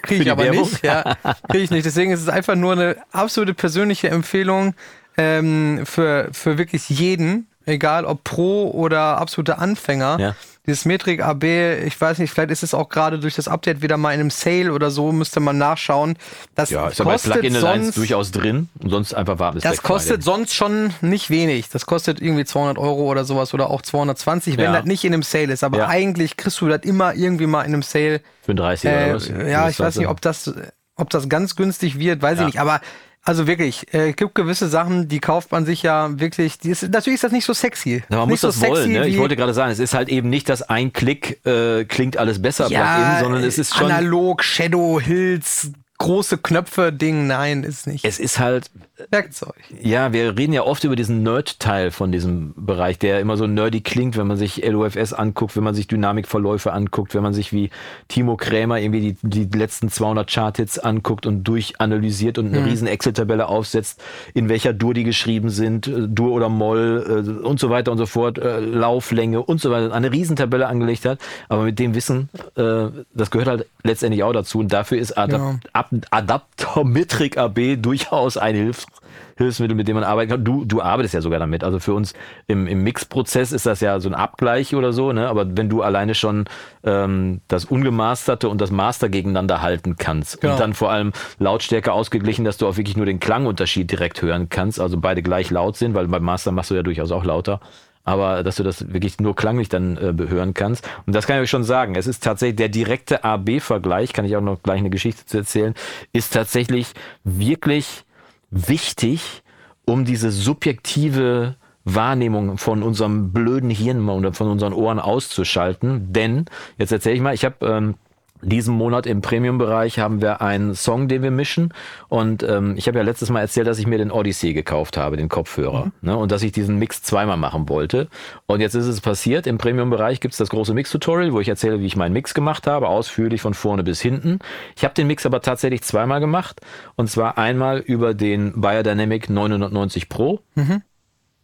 [0.03, 0.69] Kriege ich aber Werbung?
[0.69, 0.83] nicht.
[0.83, 1.15] Ja,
[1.49, 1.85] kriege ich nicht.
[1.85, 4.73] Deswegen ist es einfach nur eine absolute persönliche Empfehlung
[5.17, 10.17] ähm, für, für wirklich jeden, egal ob Pro oder absolute Anfänger.
[10.19, 10.35] Ja.
[10.67, 11.45] Dieses Metrik AB,
[11.85, 14.29] ich weiß nicht, vielleicht ist es auch gerade durch das Update wieder mal in einem
[14.29, 16.17] Sale oder so, müsste man nachschauen.
[16.55, 19.61] Das ja, ist kostet aber Plugin sonst, durchaus drin und sonst einfach warten.
[19.61, 21.69] Das kostet sonst schon nicht wenig.
[21.69, 24.73] Das kostet irgendwie 200 Euro oder sowas oder auch 220, wenn ja.
[24.73, 25.63] das nicht in einem Sale ist.
[25.63, 25.87] Aber ja.
[25.87, 28.19] eigentlich kriegst du das immer irgendwie mal in einem Sale.
[28.45, 29.27] 35 äh, oder was?
[29.29, 30.53] Ja, ich weiß nicht, ob das,
[30.97, 32.59] ob das ganz günstig wird, weiß ich nicht.
[32.59, 32.81] Aber
[33.27, 36.59] also wirklich, äh, es gibt gewisse Sachen, die kauft man sich ja wirklich.
[36.59, 38.01] Die ist, natürlich ist das nicht so sexy.
[38.09, 38.93] Ja, man nicht muss so das wollen.
[38.93, 39.05] Ne?
[39.05, 42.41] Ich wollte gerade sagen, es ist halt eben nicht, dass ein Klick äh, klingt alles
[42.41, 47.85] besser ja, Plugin, sondern es ist schon analog, Shadow, Hills, große Knöpfe Ding, nein, ist
[47.85, 48.05] nicht.
[48.05, 48.71] Es ist halt
[49.09, 49.55] Werkzeug.
[49.81, 53.81] Ja, wir reden ja oft über diesen Nerd-Teil von diesem Bereich, der immer so nerdy
[53.81, 57.69] klingt, wenn man sich LOFS anguckt, wenn man sich Dynamikverläufe anguckt, wenn man sich wie
[58.07, 62.65] Timo Krämer irgendwie die, die letzten 200 Chart-Hits anguckt und durchanalysiert und eine mhm.
[62.67, 64.01] riesen Excel-Tabelle aufsetzt,
[64.33, 67.97] in welcher Dur die geschrieben sind, äh, Dur oder Moll äh, und so weiter und
[67.97, 71.19] so fort, äh, Lauflänge und so weiter, eine riesen Tabelle angelegt hat.
[71.49, 75.99] Aber mit dem Wissen, das gehört halt letztendlich auch dazu und dafür ist Adap ja.
[76.11, 78.87] Adaptometrik AB durchaus eine Hilfs
[79.37, 80.43] Hilfsmittel, mit dem man arbeiten kann.
[80.43, 81.63] Du, du arbeitest ja sogar damit.
[81.63, 82.13] Also für uns
[82.47, 85.27] im, im Mix-Prozess ist das ja so ein Abgleich oder so, ne?
[85.29, 86.45] Aber wenn du alleine schon
[86.83, 90.53] ähm, das Ungemasterte und das Master gegeneinander halten kannst genau.
[90.53, 94.49] und dann vor allem Lautstärke ausgeglichen, dass du auch wirklich nur den Klangunterschied direkt hören
[94.49, 97.59] kannst, also beide gleich laut sind, weil beim Master machst du ja durchaus auch lauter
[98.07, 100.87] aber dass du das wirklich nur klanglich dann äh, hören kannst.
[101.05, 101.95] Und das kann ich euch schon sagen.
[101.95, 105.73] Es ist tatsächlich der direkte AB-Vergleich, kann ich auch noch gleich eine Geschichte zu erzählen,
[106.13, 106.93] ist tatsächlich
[107.25, 108.05] wirklich
[108.49, 109.43] wichtig,
[109.85, 111.55] um diese subjektive
[111.85, 116.11] Wahrnehmung von unserem blöden Hirn oder von unseren Ohren auszuschalten.
[116.11, 116.45] Denn,
[116.77, 117.95] jetzt erzähle ich mal, ich habe ähm,
[118.41, 121.73] diesen Monat im Premium-Bereich haben wir einen Song, den wir mischen.
[122.07, 125.17] Und ähm, ich habe ja letztes Mal erzählt, dass ich mir den Odyssey gekauft habe,
[125.17, 125.85] den Kopfhörer.
[125.85, 125.91] Mhm.
[126.01, 126.17] Ne?
[126.17, 128.07] Und dass ich diesen Mix zweimal machen wollte.
[128.45, 129.47] Und jetzt ist es passiert.
[129.47, 132.87] Im Premium-Bereich gibt's das große Mix-Tutorial, wo ich erzähle, wie ich meinen Mix gemacht habe,
[132.87, 134.39] ausführlich von vorne bis hinten.
[134.75, 136.61] Ich habe den Mix aber tatsächlich zweimal gemacht.
[136.95, 140.41] Und zwar einmal über den Biodynamic 990 Pro.
[140.55, 140.81] Mhm.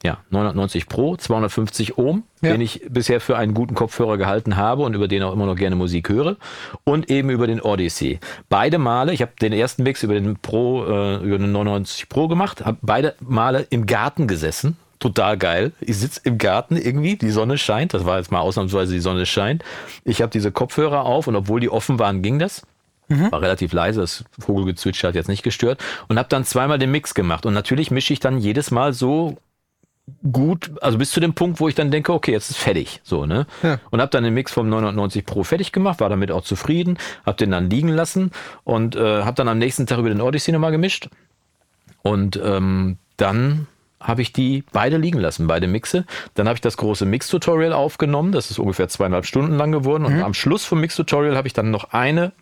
[0.03, 2.51] Ja, 990 Pro, 250 Ohm, ja.
[2.51, 5.55] den ich bisher für einen guten Kopfhörer gehalten habe und über den auch immer noch
[5.55, 6.35] gerne Musik höre.
[6.83, 8.19] Und eben über den Odyssey.
[8.49, 12.27] Beide Male, ich habe den ersten Mix über den Pro, äh, über den 990 Pro
[12.27, 14.75] gemacht, habe beide Male im Garten gesessen.
[14.99, 15.71] Total geil.
[15.79, 17.93] Ich sitze im Garten irgendwie, die Sonne scheint.
[17.93, 19.63] Das war jetzt mal ausnahmsweise die Sonne scheint.
[20.03, 22.61] Ich habe diese Kopfhörer auf und obwohl die offen waren, ging das.
[23.07, 23.31] Mhm.
[23.31, 25.81] War relativ leise, das Vogelgezwitscher hat jetzt nicht gestört.
[26.07, 27.45] Und habe dann zweimal den Mix gemacht.
[27.45, 29.37] Und natürlich mische ich dann jedes Mal so
[30.31, 33.25] gut, also bis zu dem Punkt, wo ich dann denke, okay, jetzt ist fertig, so,
[33.25, 33.45] ne?
[33.61, 33.79] Ja.
[33.89, 37.37] Und habe dann den Mix vom 990 Pro fertig gemacht, war damit auch zufrieden, habe
[37.37, 38.31] den dann liegen lassen
[38.63, 41.09] und äh, habe dann am nächsten Tag über den Odyssey nochmal gemischt
[42.01, 43.67] und ähm, dann
[44.01, 46.05] habe ich die beide liegen lassen, beide Mixe.
[46.33, 50.17] Dann habe ich das große Mix-Tutorial aufgenommen, das ist ungefähr zweieinhalb Stunden lang geworden und
[50.17, 50.23] mhm.
[50.23, 52.33] am Schluss vom Mix-Tutorial habe ich dann noch eine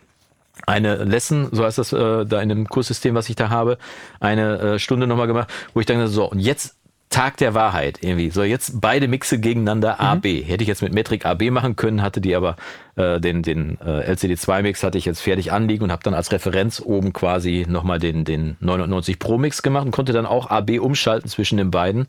[0.68, 3.78] eine Lesson, so heißt das äh, da in dem Kurssystem, was ich da habe,
[4.20, 6.76] eine äh, Stunde nochmal gemacht, wo ich dann so, und jetzt
[7.12, 8.32] Tag der Wahrheit irgendwie.
[8.32, 10.06] So, jetzt beide Mixe gegeneinander mhm.
[10.06, 10.26] AB.
[10.26, 12.56] Hätte ich jetzt mit Metric AB machen können, hatte die aber
[12.96, 16.82] äh, den, den äh, LCD2-Mix hatte ich jetzt fertig anliegen und habe dann als Referenz
[16.84, 21.30] oben quasi nochmal den, den 990 Pro Mix gemacht und konnte dann auch AB umschalten
[21.30, 22.08] zwischen den beiden.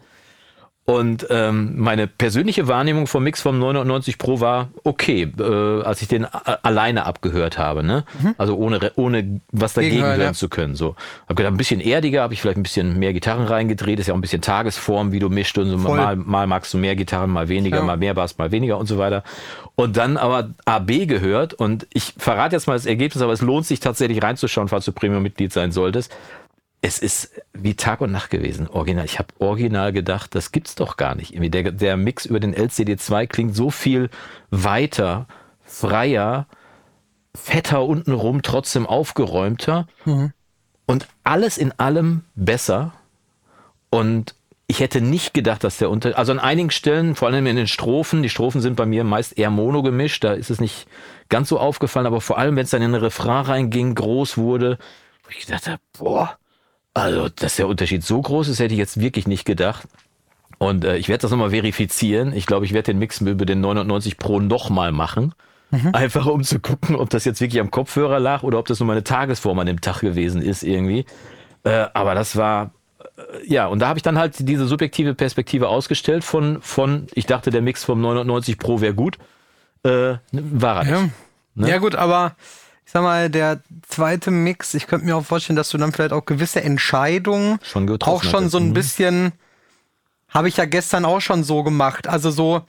[0.84, 6.08] Und ähm, meine persönliche Wahrnehmung vom Mix vom 990 Pro war okay, äh, als ich
[6.08, 8.04] den alleine abgehört habe, ne?
[8.20, 8.34] Mhm.
[8.36, 10.32] Also ohne ohne was dagegen Gegenhören, hören ja.
[10.32, 10.74] zu können.
[10.74, 14.00] So, habe gedacht, ein bisschen erdiger, habe ich vielleicht ein bisschen mehr Gitarren reingedreht.
[14.00, 15.76] Ist ja auch ein bisschen Tagesform, wie du mischt und so.
[15.76, 17.84] Mal, mal magst du mehr Gitarren, mal weniger, ja.
[17.84, 19.22] mal mehr Bass, mal weniger und so weiter.
[19.76, 23.66] Und dann aber AB gehört und ich verrate jetzt mal das Ergebnis, aber es lohnt
[23.66, 26.12] sich tatsächlich reinzuschauen, falls du Premium-Mitglied sein solltest
[26.84, 29.04] es ist wie Tag und Nacht gewesen, original.
[29.04, 31.32] Ich habe original gedacht, das gibt's doch gar nicht.
[31.32, 34.10] Der, der Mix über den LCD2 klingt so viel
[34.50, 35.28] weiter,
[35.64, 36.46] freier,
[37.36, 40.32] fetter untenrum, trotzdem aufgeräumter mhm.
[40.86, 42.92] und alles in allem besser.
[43.88, 44.34] Und
[44.66, 47.68] ich hätte nicht gedacht, dass der unter, also an einigen Stellen, vor allem in den
[47.68, 50.88] Strophen, die Strophen sind bei mir meist eher mono gemischt, da ist es nicht
[51.28, 54.78] ganz so aufgefallen, aber vor allem, wenn es dann in den Refrain reinging, groß wurde,
[55.22, 56.38] wo ich gedacht habe, boah,
[56.94, 59.88] Also, dass der Unterschied so groß ist, hätte ich jetzt wirklich nicht gedacht.
[60.58, 62.32] Und äh, ich werde das nochmal verifizieren.
[62.34, 65.34] Ich glaube, ich werde den Mix über den 990 Pro nochmal machen.
[65.70, 65.94] Mhm.
[65.94, 68.86] Einfach um zu gucken, ob das jetzt wirklich am Kopfhörer lag oder ob das nur
[68.86, 71.06] meine Tagesform an dem Tag gewesen ist irgendwie.
[71.64, 72.72] Äh, aber das war,
[73.16, 77.24] äh, ja, und da habe ich dann halt diese subjektive Perspektive ausgestellt von, von ich
[77.24, 79.16] dachte, der Mix vom 990 Pro wäre gut.
[79.82, 81.00] Äh, war er ja.
[81.00, 81.12] nicht.
[81.54, 81.70] Ne?
[81.70, 82.36] Ja gut, aber
[82.92, 86.26] sag mal, der zweite Mix, ich könnte mir auch vorstellen, dass du dann vielleicht auch
[86.26, 88.74] gewisse Entscheidungen schon auch schon so ein mhm.
[88.74, 89.32] bisschen,
[90.28, 92.06] habe ich ja gestern auch schon so gemacht.
[92.06, 92.62] Also so,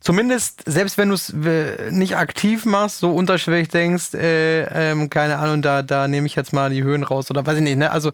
[0.00, 5.38] zumindest, selbst wenn du es äh, nicht aktiv machst, so unterschwellig denkst, äh, ähm, keine
[5.38, 7.90] Ahnung, da, da nehme ich jetzt mal die Höhen raus oder weiß ich nicht, ne?
[7.90, 8.12] Also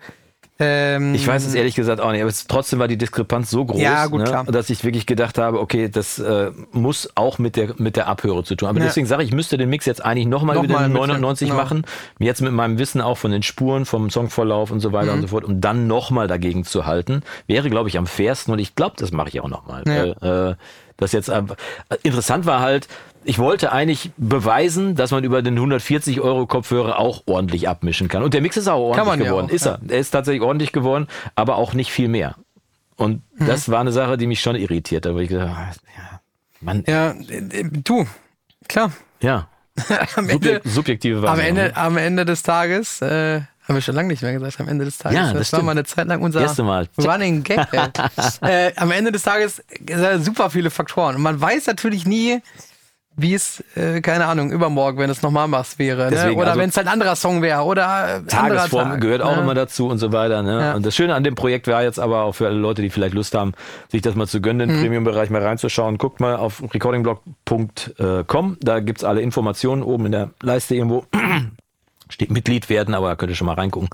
[0.61, 3.65] ähm, ich weiß es ehrlich gesagt auch nicht, aber es, trotzdem war die Diskrepanz so
[3.65, 7.57] groß, ja, gut, ne, dass ich wirklich gedacht habe, okay, das äh, muss auch mit
[7.57, 8.69] der, mit der Abhöre zu tun.
[8.69, 8.85] Aber ja.
[8.85, 11.61] deswegen sage ich, ich müsste den Mix jetzt eigentlich nochmal noch über den 99 genau.
[11.61, 11.85] machen.
[12.19, 15.19] Jetzt mit meinem Wissen auch von den Spuren, vom Songverlauf und so weiter mhm.
[15.19, 17.23] und so fort, um dann nochmal dagegen zu halten.
[17.47, 19.85] Wäre, glaube ich, am fairsten und ich glaube, das mache ich auch nochmal.
[19.87, 20.51] Ja.
[20.51, 20.57] Äh,
[21.01, 21.43] das jetzt äh,
[22.03, 22.87] interessant war halt,
[23.25, 28.23] ich wollte eigentlich beweisen, dass man über den 140 Euro Kopfhörer auch ordentlich abmischen kann.
[28.23, 29.47] Und der Mix ist auch ordentlich geworden.
[29.47, 29.81] Ja auch, ist er.
[29.89, 32.37] Er ist tatsächlich ordentlich geworden, aber auch nicht viel mehr.
[32.97, 33.47] Und mhm.
[33.47, 35.17] das war eine Sache, die mich schon irritiert hat.
[35.17, 36.21] ich gesagt, ja,
[36.61, 36.85] Mann.
[36.87, 37.15] Ja,
[37.85, 38.07] du,
[38.69, 38.93] klar.
[39.21, 39.49] Ja.
[40.17, 41.51] am Ende, Subjektive Wahrnehmung.
[41.51, 44.69] Am Ende, am Ende des Tages, äh, haben wir schon lange nicht mehr gesagt, am
[44.69, 45.17] Ende des Tages.
[45.17, 46.89] Ja, das, das war mal eine Zeit lang unser Erste Mal.
[46.99, 47.69] Running Gag.
[48.43, 49.63] äh, am Ende des Tages
[50.19, 51.17] super viele Faktoren.
[51.17, 52.43] Und man weiß natürlich nie,
[53.17, 56.11] wie es, äh, keine Ahnung, übermorgen, wenn es nochmal machst, wäre.
[56.11, 56.33] ne?
[56.35, 57.63] Oder also wenn es halt ein anderer Song wäre.
[57.63, 59.43] Oder äh, Tagesform Tag, gehört auch ne?
[59.43, 60.43] immer dazu und so weiter.
[60.43, 60.61] Ne?
[60.61, 60.75] Ja.
[60.75, 63.15] Und das Schöne an dem Projekt war jetzt aber auch für alle Leute, die vielleicht
[63.15, 63.53] Lust haben,
[63.89, 64.83] sich das mal zu gönnen, den mhm.
[64.83, 65.99] Premium-Bereich mal reinzuschauen.
[65.99, 68.57] Guckt mal auf recordingblog.com.
[68.61, 71.05] Da gibt's alle Informationen oben in der Leiste irgendwo.
[72.09, 73.89] Steht Mitglied werden, aber da könnt ihr schon mal reingucken.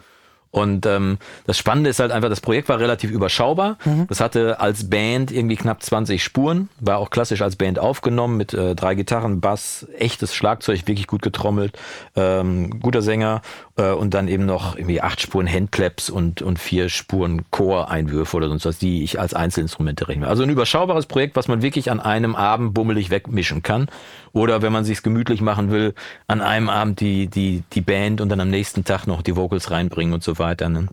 [0.56, 3.76] Und ähm, das Spannende ist halt einfach, das Projekt war relativ überschaubar.
[3.84, 4.06] Mhm.
[4.08, 8.54] Das hatte als Band irgendwie knapp 20 Spuren, war auch klassisch als Band aufgenommen mit
[8.54, 11.78] äh, drei Gitarren, Bass, echtes Schlagzeug, wirklich gut getrommelt,
[12.16, 13.42] ähm, guter Sänger
[13.76, 18.48] äh, und dann eben noch irgendwie acht Spuren Handclaps und, und vier Spuren Chor-Einwürfe oder
[18.48, 20.26] sonst was, die ich als Einzelinstrumente rechne.
[20.26, 23.88] Also ein überschaubares Projekt, was man wirklich an einem Abend bummelig wegmischen kann.
[24.32, 25.94] Oder wenn man sich's gemütlich machen will,
[26.26, 29.70] an einem Abend die, die, die Band und dann am nächsten Tag noch die Vocals
[29.70, 30.68] reinbringen und so weiter.
[30.68, 30.88] Ne?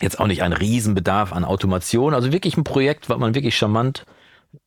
[0.00, 2.14] Jetzt auch nicht ein Riesenbedarf an Automation.
[2.14, 4.04] Also wirklich ein Projekt, was man wirklich charmant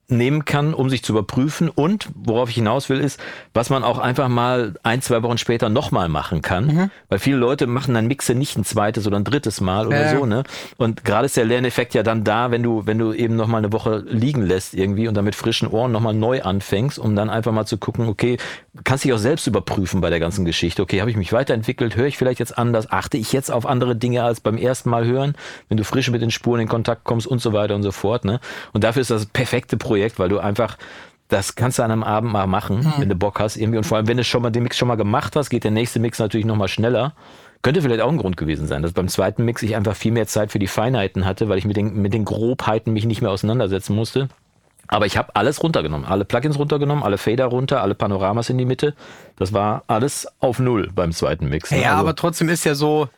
[0.10, 1.70] nehmen kann, um sich zu überprüfen.
[1.70, 3.20] Und worauf ich hinaus will, ist,
[3.54, 6.67] was man auch einfach mal ein, zwei Wochen später nochmal machen kann.
[6.67, 6.91] Mhm.
[7.10, 10.17] Weil viele Leute machen dann Mixe nicht ein zweites oder ein drittes Mal oder ja.
[10.17, 10.43] so, ne?
[10.78, 13.74] Und gerade ist der Lerneffekt ja dann da, wenn du, wenn du eben nochmal eine
[13.74, 17.52] Woche liegen lässt irgendwie und dann mit frischen Ohren nochmal neu anfängst, um dann einfach
[17.52, 18.38] mal zu gucken, okay,
[18.86, 20.82] kannst dich auch selbst überprüfen bei der ganzen Geschichte.
[20.82, 21.98] Okay, habe ich mich weiterentwickelt?
[21.98, 22.89] Höre ich vielleicht jetzt anders?
[22.91, 25.36] Achte ich jetzt auf andere Dinge als beim ersten Mal hören,
[25.67, 28.24] wenn du frisch mit den Spuren in Kontakt kommst und so weiter und so fort,
[28.24, 28.39] ne?
[28.72, 30.77] Und dafür ist das perfekte Projekt, weil du einfach
[31.27, 32.93] das kannst du an einem Abend mal machen, hm.
[32.97, 33.77] wenn du Bock hast irgendwie.
[33.77, 35.71] Und vor allem, wenn du schon mal den Mix schon mal gemacht hast, geht der
[35.71, 37.13] nächste Mix natürlich noch mal schneller.
[37.63, 40.27] Könnte vielleicht auch ein Grund gewesen sein, dass beim zweiten Mix ich einfach viel mehr
[40.27, 43.31] Zeit für die Feinheiten hatte, weil ich mit den, mit den Grobheiten mich nicht mehr
[43.31, 44.29] auseinandersetzen musste.
[44.88, 48.63] Aber ich habe alles runtergenommen, alle Plugins runtergenommen, alle Fader runter, alle Panoramas in die
[48.63, 48.93] Mitte.
[49.36, 51.71] Das war alles auf Null beim zweiten Mix.
[51.71, 51.81] Ne?
[51.81, 53.10] Ja, also, aber trotzdem ist ja so,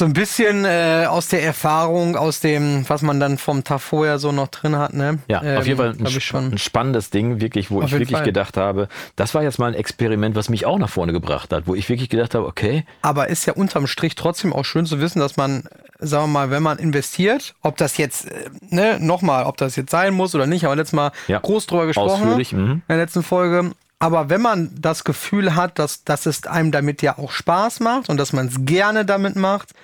[0.00, 4.18] so ein bisschen äh, aus der Erfahrung, aus dem, was man dann vom Tag vorher
[4.18, 5.18] so noch drin hat, ne?
[5.28, 8.24] Ja, ähm, auf jeden Fall ein, sp ein, spannendes Ding, wirklich, wo ich wirklich Fall.
[8.24, 11.66] gedacht habe, das war jetzt mal ein Experiment, was mich auch nach vorne gebracht hat,
[11.66, 12.86] wo ich wirklich gedacht habe, okay.
[13.02, 15.64] Aber ist ja unterm Strich trotzdem auch schön zu wissen, dass man,
[15.98, 19.90] sagen wir mal, wenn man investiert, ob das jetzt, äh, ne, nochmal, ob das jetzt
[19.90, 21.40] sein muss oder nicht, aber letztes Mal ja.
[21.40, 23.72] groß drüber gesprochen Ausführlich, in der letzten Folge.
[24.00, 28.08] Aber wenn man das Gefühl hat, dass, dass es einem damit ja auch Spaß macht
[28.08, 29.74] und dass man es gerne damit macht,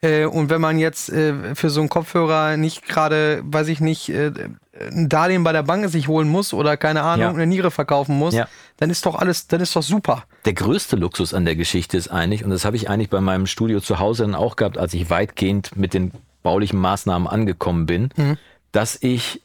[0.00, 4.10] äh, und wenn man jetzt äh, für so einen Kopfhörer nicht gerade, weiß ich nicht,
[4.10, 4.32] äh,
[4.92, 7.32] ein Darlehen bei der Bank sich holen muss oder keine Ahnung, ja.
[7.32, 8.46] eine Niere verkaufen muss, ja.
[8.76, 10.24] dann ist doch alles, dann ist doch super.
[10.44, 13.46] Der größte Luxus an der Geschichte ist eigentlich, und das habe ich eigentlich bei meinem
[13.46, 16.12] Studio zu Hause dann auch gehabt, als ich weitgehend mit den
[16.44, 18.36] baulichen Maßnahmen angekommen bin, mhm.
[18.70, 19.42] dass ich,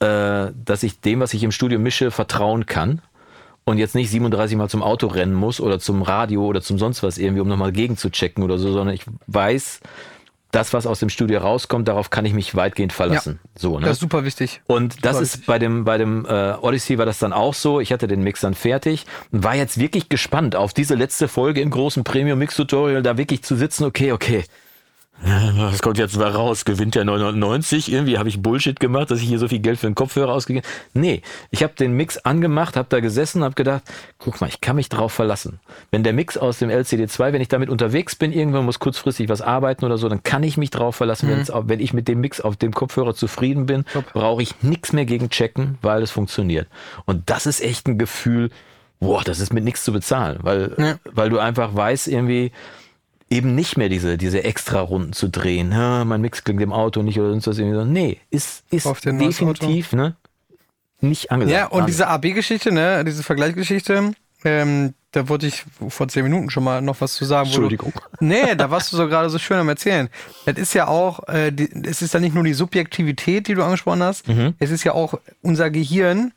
[0.00, 3.02] äh, dass ich dem, was ich im Studio mische, vertrauen kann
[3.64, 7.02] und jetzt nicht 37 Mal zum Auto rennen muss oder zum Radio oder zum sonst
[7.02, 9.80] was irgendwie, um nochmal gegen zu checken oder so, sondern ich weiß,
[10.50, 13.38] das, was aus dem Studio rauskommt, darauf kann ich mich weitgehend verlassen.
[13.42, 13.86] Ja, so, ne?
[13.86, 14.62] Das ist super wichtig.
[14.66, 15.46] Und super das ist wichtig.
[15.46, 17.80] bei dem, bei dem äh, Odyssey war das dann auch so.
[17.80, 21.60] Ich hatte den Mix dann fertig und war jetzt wirklich gespannt auf diese letzte Folge
[21.60, 24.44] im großen Premium Mix Tutorial, da wirklich zu sitzen, okay, okay
[25.70, 27.92] Das kommt jetzt mal raus, gewinnt ja 990.
[27.92, 30.66] Irgendwie habe ich Bullshit gemacht, dass ich hier so viel Geld für den Kopfhörer ausgegeben
[30.94, 33.82] Nee, ich habe den Mix angemacht, habe da gesessen, habe gedacht,
[34.18, 35.60] guck mal, ich kann mich drauf verlassen.
[35.90, 39.42] Wenn der Mix aus dem LCD2, wenn ich damit unterwegs bin, irgendwann muss kurzfristig was
[39.42, 41.28] arbeiten oder so, dann kann ich mich drauf verlassen.
[41.28, 41.46] Mhm.
[41.68, 45.30] Wenn ich mit dem Mix auf dem Kopfhörer zufrieden bin, brauche ich nichts mehr gegen
[45.30, 46.68] checken, weil es funktioniert.
[47.04, 48.50] Und das ist echt ein Gefühl,
[49.00, 50.96] boah, das ist mit nichts zu bezahlen, weil, ja.
[51.12, 52.52] weil du einfach weißt irgendwie,
[53.30, 55.70] eben nicht mehr diese, diese extra Runden zu drehen.
[55.72, 57.58] Ja, mein Mix klingt im Auto nicht oder sonst was.
[57.58, 57.84] Irgendwie so.
[57.84, 60.16] Nee, ist, ist definitiv ne,
[61.00, 61.56] nicht angesagt.
[61.56, 64.12] Ja, und diese AB-Geschichte, ne, diese Vergleichsgeschichte,
[64.44, 67.46] ähm, da wollte ich vor zehn Minuten schon mal noch was zu sagen.
[67.46, 67.92] Entschuldigung.
[67.92, 70.08] Du, nee, da warst du so gerade so schön am Erzählen.
[70.44, 73.62] Das ist ja auch, äh, die, es ist ja nicht nur die Subjektivität, die du
[73.62, 74.54] angesprochen hast, mhm.
[74.58, 76.32] es ist ja auch unser Gehirn,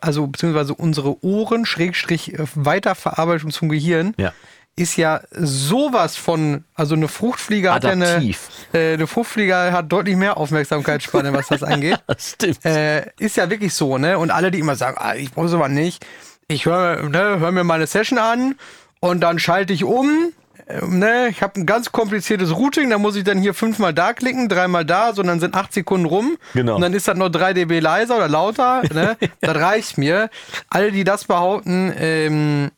[0.00, 4.14] also beziehungsweise unsere Ohren, Schrägstrich, äh, Weiterverarbeitung zum Gehirn.
[4.16, 4.32] Ja
[4.78, 8.32] ist ja sowas von, also eine Fruchtfliege hat ja eine,
[8.72, 11.98] äh, eine Fruchtfliege hat deutlich mehr Aufmerksamkeitsspanne, was das angeht.
[12.16, 12.64] stimmt.
[12.64, 14.18] Äh, ist ja wirklich so, ne?
[14.18, 16.06] Und alle, die immer sagen, ah, ich brauche sowas nicht,
[16.46, 18.54] ich höre ne, hör mir meine Session an
[19.00, 20.32] und dann schalte ich um.
[20.66, 24.12] Äh, ne, ich habe ein ganz kompliziertes Routing, da muss ich dann hier fünfmal da
[24.12, 26.36] klicken, dreimal da, so dann sind acht Sekunden rum.
[26.54, 26.76] Genau.
[26.76, 28.82] Und dann ist das nur 3 dB leiser oder lauter.
[28.94, 29.16] Ne?
[29.40, 30.30] das reicht mir.
[30.70, 32.70] Alle, die das behaupten, ähm,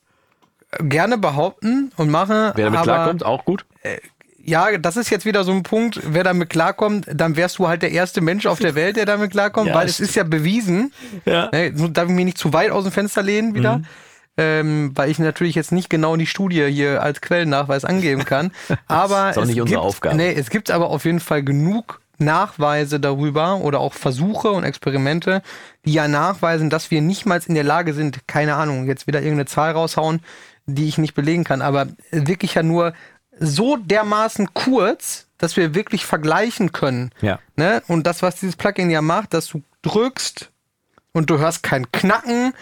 [0.78, 2.52] gerne behaupten und machen.
[2.54, 3.64] Wer damit aber, klarkommt, auch gut.
[3.82, 3.98] Äh,
[4.42, 7.82] ja, das ist jetzt wieder so ein Punkt, wer damit klarkommt, dann wärst du halt
[7.82, 10.92] der erste Mensch auf der Welt, der damit klarkommt, ja, weil es ist ja bewiesen.
[11.24, 11.50] Ja.
[11.52, 13.78] Ne, darf ich mich nicht zu weit aus dem Fenster lehnen wieder?
[13.78, 13.86] Mhm.
[14.36, 18.52] Ähm, weil ich natürlich jetzt nicht genau die Studie hier als Quellennachweis angeben kann.
[18.86, 20.16] Aber das ist auch nicht unsere gibt, Aufgabe.
[20.16, 25.42] Nee, es gibt aber auf jeden Fall genug Nachweise darüber oder auch Versuche und Experimente,
[25.84, 29.20] die ja nachweisen, dass wir nicht mal in der Lage sind, keine Ahnung, jetzt wieder
[29.20, 30.20] irgendeine Zahl raushauen,
[30.66, 32.92] die ich nicht belegen kann, aber wirklich ja nur
[33.38, 37.10] so dermaßen kurz, dass wir wirklich vergleichen können.
[37.22, 37.38] Ja.
[37.56, 37.82] Ne?
[37.88, 40.50] Und das, was dieses Plugin ja macht, dass du drückst
[41.12, 42.52] und du hörst kein Knacken,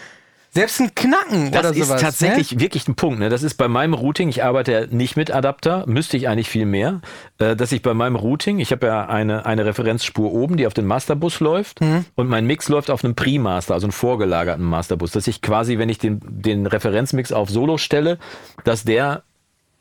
[0.51, 1.87] selbst ein Knacken das oder sowas.
[1.87, 2.61] Das ist tatsächlich ne?
[2.61, 3.19] wirklich ein Punkt.
[3.19, 3.29] Ne?
[3.29, 6.65] Das ist bei meinem Routing, ich arbeite ja nicht mit Adapter, müsste ich eigentlich viel
[6.65, 7.01] mehr,
[7.37, 10.73] äh, dass ich bei meinem Routing, ich habe ja eine, eine Referenzspur oben, die auf
[10.73, 12.05] den Masterbus läuft mhm.
[12.15, 15.89] und mein Mix läuft auf einem Pre-Master, also einen vorgelagerten Masterbus, dass ich quasi, wenn
[15.89, 18.17] ich den, den Referenzmix auf Solo stelle,
[18.63, 19.23] dass der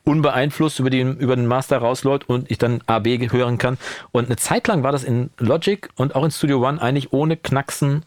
[0.04, 3.76] unbeeinflusst über, den über den Master rausläuft und ich dann AB hören kann.
[4.11, 7.37] Und eine Zeit lang war das in Logic und auch in Studio One eigentlich ohne
[7.37, 8.04] Knacksen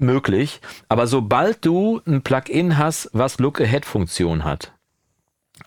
[0.00, 0.60] möglich.
[0.88, 4.72] Aber sobald du ein Plugin hast, was Look-Ahead-Funktion hat,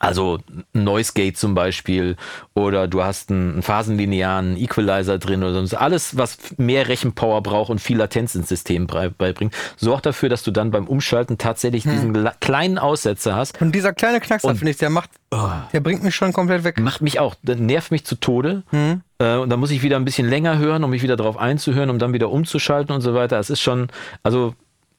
[0.03, 0.39] also
[0.73, 2.17] Noise Gate zum Beispiel
[2.53, 7.79] oder du hast einen phasenlinearen Equalizer drin oder sonst alles, was mehr Rechenpower braucht und
[7.79, 11.91] viel Latenz ins System beibringt, sorgt dafür, dass du dann beim Umschalten tatsächlich hm.
[11.91, 13.61] diesen kleinen Aussetzer hast.
[13.61, 16.79] Und dieser kleine Knackser, finde ich, der macht, oh, der bringt mich schon komplett weg.
[16.79, 18.63] Macht mich auch, der nervt mich zu Tode.
[18.71, 19.01] Hm.
[19.19, 21.89] Äh, und dann muss ich wieder ein bisschen länger hören, um mich wieder darauf einzuhören,
[21.89, 23.39] um dann wieder umzuschalten und so weiter.
[23.39, 23.87] Es ist schon,
[24.21, 24.53] also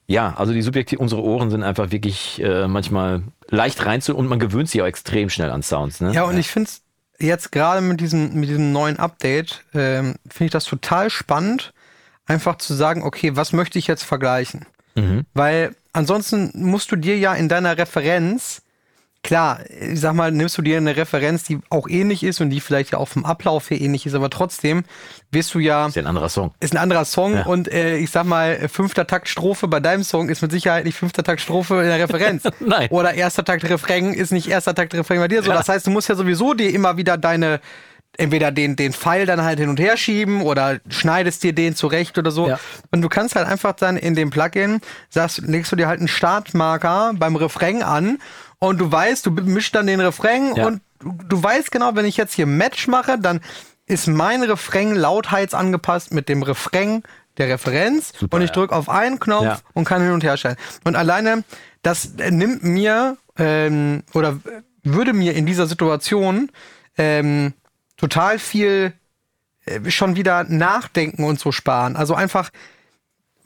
[0.07, 4.27] ja, also die subjektiv, unsere Ohren sind einfach wirklich äh, manchmal leicht rein zu und
[4.27, 5.99] man gewöhnt sich auch extrem schnell an Sounds.
[6.01, 6.13] Ne?
[6.13, 6.81] Ja, und ich finde es
[7.19, 11.73] jetzt gerade mit diesem, mit diesem neuen Update, ähm, finde ich das total spannend,
[12.27, 14.65] einfach zu sagen, okay, was möchte ich jetzt vergleichen?
[14.95, 15.25] Mhm.
[15.33, 18.61] Weil ansonsten musst du dir ja in deiner Referenz
[19.25, 22.59] klar, ich sag mal, nimmst du dir eine Referenz, die auch ähnlich ist und die
[22.59, 24.83] vielleicht ja auch vom Ablauf her ähnlich ist, aber trotzdem
[25.31, 25.87] wirst du ja.
[25.87, 26.53] Ist ja ein anderer Song.
[26.59, 27.45] Ist ein anderer Song ja.
[27.45, 30.97] und äh, ich sag mal, fünfter Takt Strophe bei deinem Song ist mit Sicherheit nicht
[30.97, 32.43] fünfter Takt Strophe in der Referenz.
[32.59, 32.87] Nein.
[32.91, 35.49] Oder erster Takt Refrain ist nicht erster Takt Refrain bei dir so.
[35.49, 35.57] Ja.
[35.57, 37.59] Das heißt, du musst ja sowieso dir immer wieder deine
[38.17, 42.17] entweder den, den Pfeil dann halt hin und her schieben oder schneidest dir den zurecht
[42.17, 42.47] oder so.
[42.47, 42.59] Ja.
[42.91, 46.07] Und du kannst halt einfach dann in dem Plugin, sagst, legst du dir halt einen
[46.07, 48.19] Startmarker beim Refrain an
[48.67, 50.67] und du weißt, du mischst dann den Refrain ja.
[50.67, 53.41] und du weißt genau, wenn ich jetzt hier Match mache, dann
[53.85, 57.03] ist mein Refrain lautheitsangepasst mit dem Refrain
[57.37, 59.59] der Referenz Super, und ich drücke auf einen Knopf ja.
[59.73, 60.55] und kann hin und her stellen.
[60.83, 61.43] Und alleine
[61.81, 64.39] das nimmt mir ähm, oder
[64.83, 66.51] würde mir in dieser Situation
[66.97, 67.53] ähm,
[67.97, 68.93] total viel
[69.65, 71.95] äh, schon wieder nachdenken und so sparen.
[71.95, 72.49] Also einfach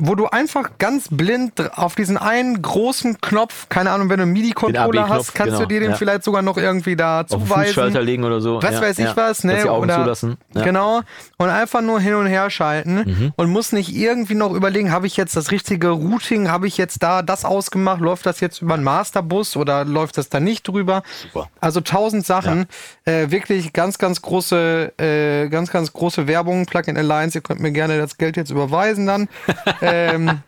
[0.02, 4.32] wo du einfach ganz blind auf diesen einen großen Knopf, keine Ahnung, wenn du einen
[4.32, 5.96] MIDI-Controller hast, kannst genau, du dir den ja.
[5.98, 7.74] vielleicht sogar noch irgendwie da zuweisen.
[7.74, 8.64] Schalter legen oder so.
[8.64, 9.18] Was ja, weiß ich ja.
[9.18, 9.60] was, ne?
[9.62, 10.38] Die Augen oder, zulassen.
[10.54, 11.02] Genau.
[11.38, 13.34] Und einfach nur hin und her schalten mhm.
[13.36, 17.04] und muss nicht irgendwie noch überlegen, habe ich jetzt das richtige Routing, habe ich jetzt
[17.04, 21.04] da das ausgemacht, läuft das jetzt über einen Masterbus oder läuft das da nicht drüber?
[21.24, 21.50] Super.
[21.60, 22.68] Also tausend Sachen.
[23.04, 27.38] Äh, wirklich ganz, ganz große, äh, ganz, ganz große Werbung, Plugin Alliance.
[27.38, 29.28] Ihr könnt mir gerne das Geld jetzt überweisen dann.
[29.92, 30.42] ähm,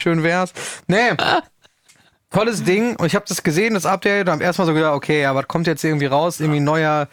[0.00, 0.52] schön wär's.
[0.86, 1.12] Nee.
[2.30, 2.96] Tolles Ding.
[2.96, 5.66] Und ich habe das gesehen, das Update, und habe erstmal so gedacht, okay, aber kommt
[5.66, 7.08] jetzt irgendwie raus, irgendwie neuer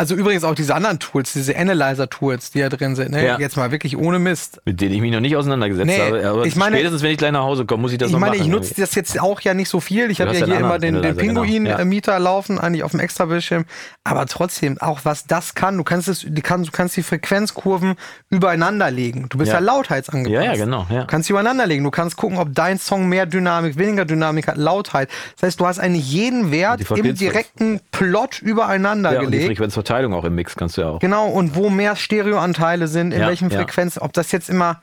[0.00, 3.24] Also übrigens auch diese anderen Tools, diese Analyzer-Tools, die da drin sind, ne?
[3.26, 3.38] Ja.
[3.38, 4.60] jetzt mal wirklich ohne Mist.
[4.64, 6.26] Mit denen ich mich noch nicht auseinandergesetzt Nee, habe.
[6.28, 8.18] Aber ich meine- spätestens, wenn ich gleich nach Hause komme, muss ich das Ich noch
[8.20, 8.46] meine, machen.
[8.46, 10.10] ich nutze das jetzt auch ja nicht so viel.
[10.10, 11.42] Ich habe ja hier immer den, den Analyzer, genau.
[11.42, 13.66] Pinguin-Mieter laufen, eigentlich auf dem Extrabildschirm.
[14.02, 17.94] Aber trotzdem, auch was das kann, du kannst es, du kannst, du kannst die Frequenzkurven
[18.30, 19.26] übereinander legen.
[19.28, 19.64] Du bist ja, Ja.
[19.64, 20.32] lautheitsangepasst.
[20.34, 21.00] Ja, ja, genau, ja.
[21.00, 21.84] Du kannst sie übereinander legen.
[21.84, 25.08] Du kannst gucken, ob dein Song mehr Dynamik, weniger Dynamik hat, Lautheit.
[25.36, 29.50] Das heißt, du hast eigentlich jeden Wert im direkten Plot übereinander ja, und die gelegt.
[29.90, 30.98] Frequenzverteilung auch im Mix kannst du ja auch.
[31.00, 33.50] Genau, und wo mehr Stereoanteile sind, in Ja, welchen.
[33.50, 34.80] Frequenzen, ob das jetzt immer,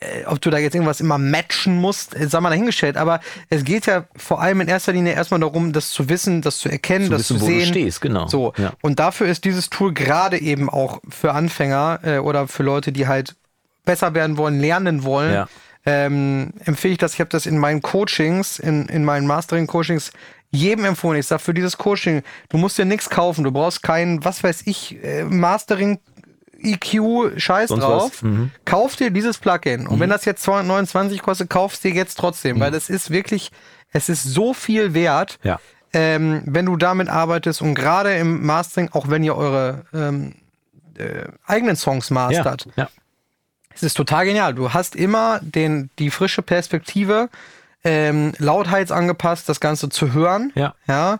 [0.00, 2.96] äh, ob du da jetzt irgendwas immer matchen musst, äh, sei mal dahingestellt.
[2.96, 3.20] Aber
[3.50, 6.68] es geht ja vor allem in erster Linie erstmal darum, das zu wissen, das zu
[6.68, 7.66] erkennen, Zu das wissen, zu wo du sehen.
[7.66, 8.26] stehst, genau.
[8.28, 8.52] So.
[8.56, 8.72] Ja.
[8.82, 13.06] Und dafür ist dieses Tool gerade eben auch für Anfänger äh, oder für Leute, die
[13.06, 13.36] halt
[13.84, 15.32] besser werden wollen, lernen wollen.
[15.34, 15.48] Ja.
[15.86, 17.14] Ähm, empfehle ich das.
[17.14, 20.12] Ich habe das in meinen Coachings, in, in meinen Mastering-Coachings
[20.50, 21.20] jedem empfohlen.
[21.20, 23.44] Ich sage, für dieses Coaching, du musst dir nichts kaufen.
[23.44, 25.98] Du brauchst kein, was weiß ich, äh, Mastering
[26.60, 28.22] EQ Scheiß Sonst drauf.
[28.22, 28.50] Mhm.
[28.64, 29.86] Kauf dir dieses Plugin.
[29.86, 33.52] Und wenn das jetzt 229 kostet, kaufst dir jetzt trotzdem, weil das ist wirklich,
[33.92, 35.60] es ist so viel wert, Ja.
[35.92, 40.34] ähm, wenn du damit arbeitest und gerade im Mastering, auch wenn ihr eure ähm,
[40.98, 42.88] äh, eigenen Songs Ja, mastert, ja.
[43.72, 44.52] es ist total genial.
[44.54, 47.28] Du hast immer den, die frische Perspektive,
[47.84, 50.52] ähm, lautheitsangepasst, das Ganze zu hören.
[50.54, 50.74] Ja.
[50.86, 51.18] ja?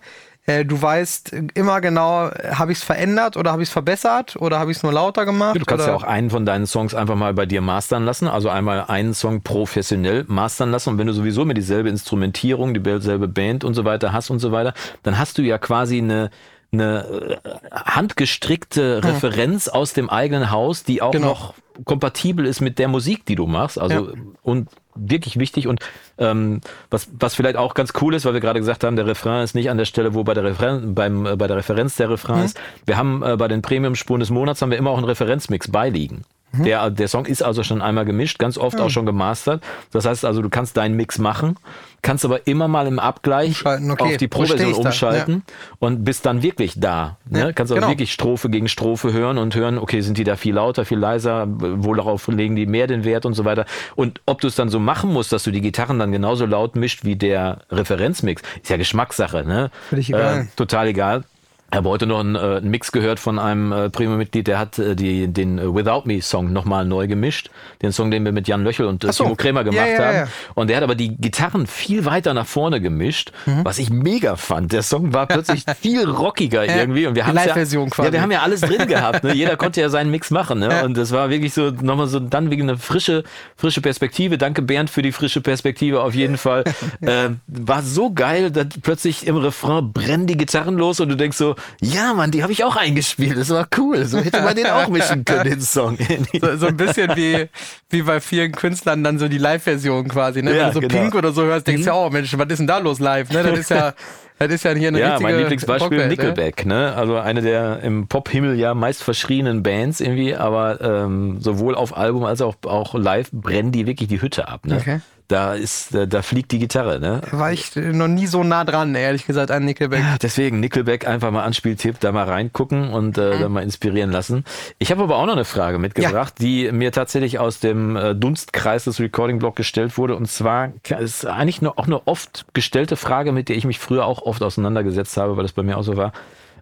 [0.49, 4.59] Äh, du weißt immer genau, habe ich es verändert oder habe ich es verbessert oder
[4.59, 5.57] habe ich es nur lauter gemacht?
[5.57, 5.93] Du kannst oder?
[5.93, 9.13] ja auch einen von deinen Songs einfach mal bei dir mastern lassen, also einmal einen
[9.13, 13.85] Song professionell mastern lassen und wenn du sowieso mit dieselbe Instrumentierung, dieselbe Band und so
[13.85, 16.31] weiter hast und so weiter, dann hast du ja quasi eine
[16.71, 21.29] eine äh, handgestrickte Referenz aus dem eigenen Haus, die auch Genau.
[21.29, 21.55] noch
[21.85, 23.79] kompatibel ist mit der Musik, die du machst.
[23.79, 24.69] Also und
[24.99, 25.81] wirklich wichtig und
[26.19, 29.43] ähm, was was vielleicht auch ganz cool ist, weil wir gerade gesagt haben, der Refrain
[29.43, 32.11] ist nicht an der Stelle, wo bei der Refrain beim äh, bei der Referenz der
[32.11, 32.61] Refrain ist.
[32.87, 35.71] Wir haben äh, bei den Premium Spuren des Monats haben wir immer auch einen Referenzmix
[35.71, 36.25] beiliegen.
[36.53, 39.63] Der, der Song ist also schon einmal gemischt, ganz oft auch schon gemastert.
[39.93, 41.57] Das heißt also, du kannst deinen Mix machen,
[42.01, 43.93] kannst aber immer mal im Abgleich okay.
[43.99, 45.43] auf die Wo Pro-Version umschalten
[45.79, 47.19] und bist dann wirklich da.
[47.29, 47.41] Ne?
[47.41, 47.89] Ja, kannst also genau.
[47.89, 51.47] wirklich Strophe gegen Strophe hören und hören, okay, sind die da viel lauter, viel leiser,
[51.49, 53.67] worauf legen die mehr den Wert und so weiter.
[53.95, 56.77] Und ob du es dann so machen musst, dass du die Gitarren dann genauso laut
[56.77, 59.71] mischt wie der Referenzmix, ist ja Geschmackssache, ne?
[59.91, 60.41] Völlig egal.
[60.41, 61.25] Äh, total egal.
[61.71, 64.79] Ich habe heute noch einen, äh, einen Mix gehört von einem äh, Premium-Mitglied, der hat
[64.79, 67.51] äh, die, den äh, Without Me-Song nochmal neu gemischt.
[67.83, 69.25] Den Song, den wir mit Jan Löchel und äh, so.
[69.25, 70.17] Timo Krämer gemacht Ja, ja, haben.
[70.17, 70.29] ja.
[70.55, 73.67] Und der hat aber die Gitarren viel weiter nach vorne gemischt, Mhm.
[73.67, 74.73] was ich mega fand.
[74.73, 77.07] Der Song war plötzlich viel rockiger irgendwie.
[77.07, 78.07] Und wir haben ja, Live-Version quasi.
[78.09, 79.23] ja, wir haben ja alles drin gehabt.
[79.25, 79.35] Ne?
[79.35, 80.61] Jeder konnte ja seinen Mix machen.
[80.61, 80.85] Ne?
[80.85, 83.25] Und das war wirklich so nochmal so dann wegen eine frische,
[83.57, 84.39] frische Perspektive.
[84.39, 86.65] Danke Bernd für die frische Perspektive auf jeden Fall.
[87.03, 91.37] äh, war so geil, dass plötzlich im Refrain brennen die Gitarren los und du denkst
[91.37, 93.37] so, ja Mann, die habe ich auch eingespielt.
[93.37, 94.05] Das war cool.
[94.05, 95.99] So hätte man den auch mischen können, den Song.
[96.41, 97.49] so, so ein bisschen wie,
[97.91, 100.43] wie bei vielen Künstlern dann so die Live-Version quasi.
[100.43, 100.57] Ne?
[100.57, 100.95] Ja, Wenn du so genau.
[100.95, 103.31] Pink oder so hörst, denkst du ja, oh Mensch, was ist denn da los live?
[103.31, 103.43] Ne?
[103.43, 103.95] Das ist ja,
[104.39, 106.09] das ist ja hier eine Ja, mein Lieblingsbeispiel Rockwelt, ne?
[106.09, 106.95] Nickelback, ne?
[106.95, 112.25] Also eine der im Pop-Himmel ja meist verschrienen Bands irgendwie, aber ähm, sowohl auf Album
[112.25, 114.77] als auch, auch live brennen die wirklich die Hütte ab, ne?
[114.77, 115.01] Okay.
[115.29, 117.21] Da ist, da, da fliegt die Gitarre, ne?
[117.33, 120.01] War ich noch nie so nah dran, ehrlich gesagt, an Nickelback.
[120.01, 124.45] Ja, deswegen Nickelback einfach mal Anspieltipp, da mal reingucken und äh, da mal inspirieren lassen.
[124.79, 128.85] Ich habe aber auch noch eine Frage mitgebracht, die mir tatsächlich aus dem äh, Dunstkreis
[128.85, 130.17] des Recording Blog gestellt wurde.
[130.17, 134.07] Und zwar ist eigentlich nur, auch eine oft gestellte Frage, mit der ich mich früher
[134.07, 136.13] auch oft auseinandergesetzt habe, weil das bei mir auch so war.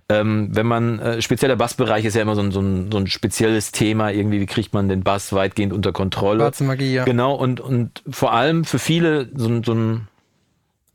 [0.09, 2.99] Ähm, wenn man, äh, speziell der Bassbereich ist ja immer so ein, so, ein, so
[2.99, 6.41] ein spezielles Thema, irgendwie, wie kriegt man den Bass weitgehend unter Kontrolle?
[6.41, 7.05] Schwarze Magie, ja.
[7.05, 10.09] Genau, und, und vor allem für viele so, ein- so ein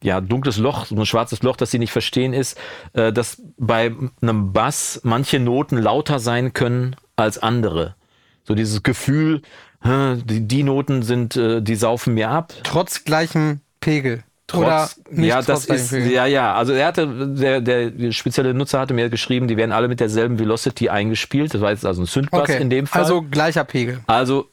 [0.01, 2.57] ja, dunkles Loch, so ein schwarzes Loch, das sie nicht verstehen, ist,
[2.93, 7.95] äh, dass bei einem Bass manche Noten lauter sein können als andere.
[8.43, 9.41] So dieses Gefühl,
[9.83, 12.53] die, die Noten sind, äh, die saufen mir ab.
[12.63, 14.23] Trotz gleichem Pegel.
[14.53, 18.79] Oder Trotz, nicht ja, das ist, ja, ja, also er hatte, der, der spezielle Nutzer
[18.79, 21.53] hatte mir geschrieben, die werden alle mit derselben Velocity eingespielt.
[21.53, 23.01] Das war jetzt also ein Synthbass Okay, in dem Fall.
[23.01, 23.99] also gleicher Pegel.
[24.07, 24.49] Also,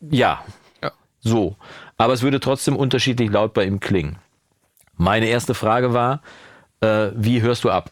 [0.00, 0.44] ja.
[0.82, 0.92] Ja.
[1.20, 1.56] So.
[1.96, 4.18] Aber es würde trotzdem unterschiedlich laut bei ihm klingen.
[4.96, 6.22] Meine erste Frage war,
[6.80, 7.90] äh, wie hörst du ab?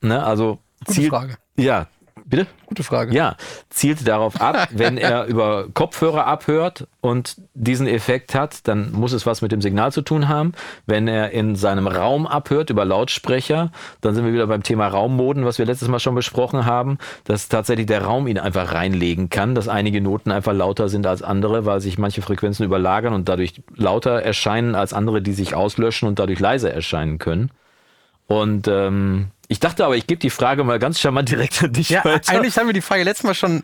[0.00, 1.36] Ne, also Gute zielt, Frage.
[1.56, 1.86] Ja,
[2.24, 2.46] bitte?
[2.66, 3.14] Gute Frage.
[3.14, 3.36] Ja,
[3.70, 9.26] zielt darauf ab, wenn er über Kopfhörer abhört und diesen Effekt hat, dann muss es
[9.26, 10.52] was mit dem Signal zu tun haben.
[10.86, 13.70] Wenn er in seinem Raum abhört über Lautsprecher,
[14.00, 17.48] dann sind wir wieder beim Thema Raummoden, was wir letztes Mal schon besprochen haben, dass
[17.48, 21.66] tatsächlich der Raum ihn einfach reinlegen kann, dass einige Noten einfach lauter sind als andere,
[21.66, 26.18] weil sich manche Frequenzen überlagern und dadurch lauter erscheinen als andere, die sich auslöschen und
[26.18, 27.50] dadurch leiser erscheinen können.
[28.26, 31.90] Und ähm, ich dachte aber, ich gebe die Frage mal ganz charmant direkt an dich
[31.90, 32.32] Ja, weiter.
[32.32, 33.62] eigentlich haben wir die Frage letztes Mal schon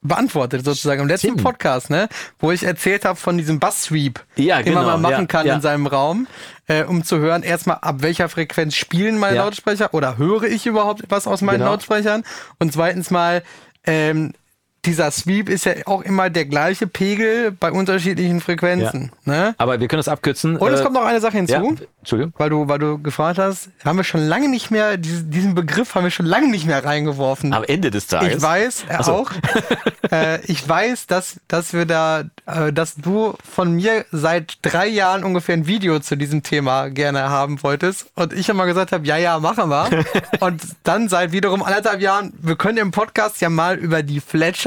[0.00, 1.42] beantwortet, sozusagen, im letzten Stimmt.
[1.42, 2.08] Podcast, ne?
[2.38, 5.46] Wo ich erzählt habe von diesem Bass-Sweep, Ja, den man genau, mal machen ja, kann
[5.46, 5.54] ja.
[5.56, 6.28] in seinem Raum,
[6.68, 9.38] äh, um zu hören, erstmal, ab welcher Frequenz spielen meine.
[9.38, 11.72] Lautsprecher oder höre ich überhaupt was aus meinen Genau.
[11.72, 12.22] Lautsprechern?
[12.60, 13.42] Und zweitens mal,
[13.86, 14.34] ähm,
[14.84, 19.10] dieser Sweep ist ja auch immer der gleiche Pegel bei unterschiedlichen Frequenzen.
[19.24, 19.54] Ne?
[19.58, 20.56] Aber wir können das abkürzen.
[20.56, 21.52] Und es Äh, kommt noch eine Sache hinzu.
[21.52, 21.62] ja,
[21.98, 22.32] Entschuldigung.
[22.38, 26.04] Weil du, weil du gefragt hast, haben wir schon lange nicht mehr, diesen, Begriff haben
[26.04, 27.52] wir schon lange nicht mehr reingeworfen.
[27.52, 28.36] Am Ende des Tages.
[28.36, 29.12] Ich weiß so.
[29.12, 29.30] auch.
[30.12, 35.24] äh, ich weiß, dass, dass wir da, äh, dass du von mir seit drei Jahren
[35.24, 38.06] ungefähr ein Video zu diesem Thema gerne haben wolltest.
[38.14, 40.04] Und ich immer gesagt habe, ja, ja, machen wir.
[40.40, 44.20] und dann seit wiederum anderthalb Jahren, wir können im Podcast ja mal über die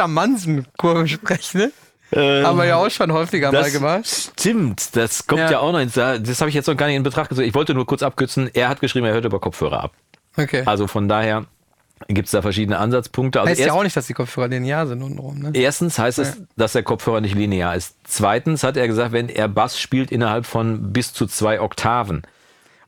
[0.07, 1.57] Fletcher-Manson-Kurve sprechen.
[1.61, 1.71] Ne?
[2.13, 4.05] Ähm, Haben wir ja auch schon häufiger mal gemacht.
[4.05, 5.51] stimmt, das kommt ja.
[5.51, 5.59] Ja.
[5.59, 5.93] auch noch ins.
[5.93, 7.47] Das habe ich jetzt noch gar nicht in Betracht gezogen.
[7.47, 8.49] Ich wollte nur kurz abkürzen.
[8.53, 9.93] Er hat geschrieben, er hört über Kopfhörer ab.
[10.35, 10.63] Okay.
[10.65, 11.45] Also von daher
[12.09, 13.39] gibt es da verschiedene Ansatzpunkte.
[13.39, 15.39] Also heißt ja erst- auch nicht, dass die Kopfhörer linear sind untenrum.
[15.39, 15.51] Ne?
[15.53, 17.95] Erstens heißt es, dass der Kopfhörer nicht linear ist.
[18.03, 22.23] Zweitens hat er gesagt, wenn er Bass spielt innerhalb von bis zu zwei Oktaven.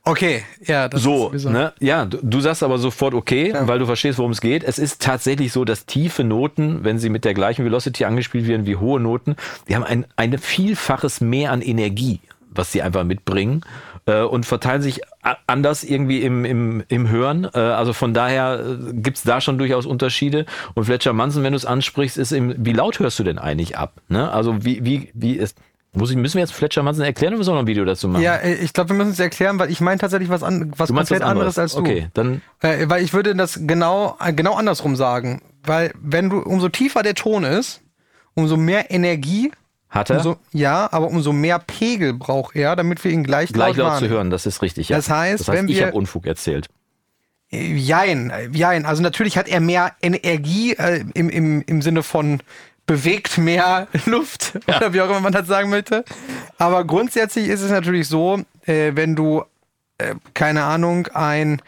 [0.06, 1.72] Okay, ja, das So, ist ne?
[1.80, 4.62] Ja, du, du sagst aber sofort okay, weil du verstehst, worum es geht.
[4.62, 8.66] Es ist tatsächlich so, dass tiefe Noten, wenn sie mit der gleichen Velocity angespielt werden
[8.66, 9.36] wie hohe Noten,
[9.66, 13.62] die haben ein, ein Vielfaches mehr an Energie, was sie einfach mitbringen
[14.06, 15.00] äh, und verteilen sich
[15.46, 17.48] anders irgendwie im, im, im Hören.
[17.54, 20.44] Äh, also von daher äh, gibt's da schon durchaus Unterschiede.
[20.74, 23.78] Und Fletcher Manson, wenn du es ansprichst, ist eben, wie laut hörst du denn eigentlich
[23.78, 23.94] ab?
[24.08, 24.30] Ne?
[24.30, 25.56] Also wie, wie, wie ist.
[25.96, 28.08] Muss ich, müssen wir jetzt Fletcher Manson erklären oder müssen wir noch ein Video dazu
[28.08, 28.22] machen?
[28.22, 30.88] Ja, äh, ich glaube, wir müssen es erklären, weil ich meine tatsächlich was, an, was
[30.88, 31.80] komplett was anderes als du.
[31.80, 35.40] Okay, dann Äh, weil ich würde das genau, genau andersrum sagen.
[35.62, 37.80] Weil wenn du, umso tiefer der Ton ist,
[38.34, 39.52] umso mehr Energie,
[39.88, 40.16] hat er.
[40.16, 43.82] umso, ja, aber umso mehr Pegel braucht er, damit wir ihn gleich, gleich laut zu
[43.84, 44.12] wahrnehmen.
[44.12, 44.88] hören, das ist richtig.
[44.88, 44.96] Ja.
[44.96, 46.66] Das heißt, das heißt wenn ich habe Unfug erzählt.
[47.52, 48.84] Äh, Jein, jein.
[48.84, 52.40] Also natürlich hat er mehr Energie äh, im, im, im Sinne von
[52.86, 56.04] bewegt mehr Luft oder wie auch immer man das sagen möchte.
[56.58, 59.44] Aber grundsätzlich ist es natürlich so, äh, wenn du,
[59.98, 61.60] äh, keine Ahnung, ein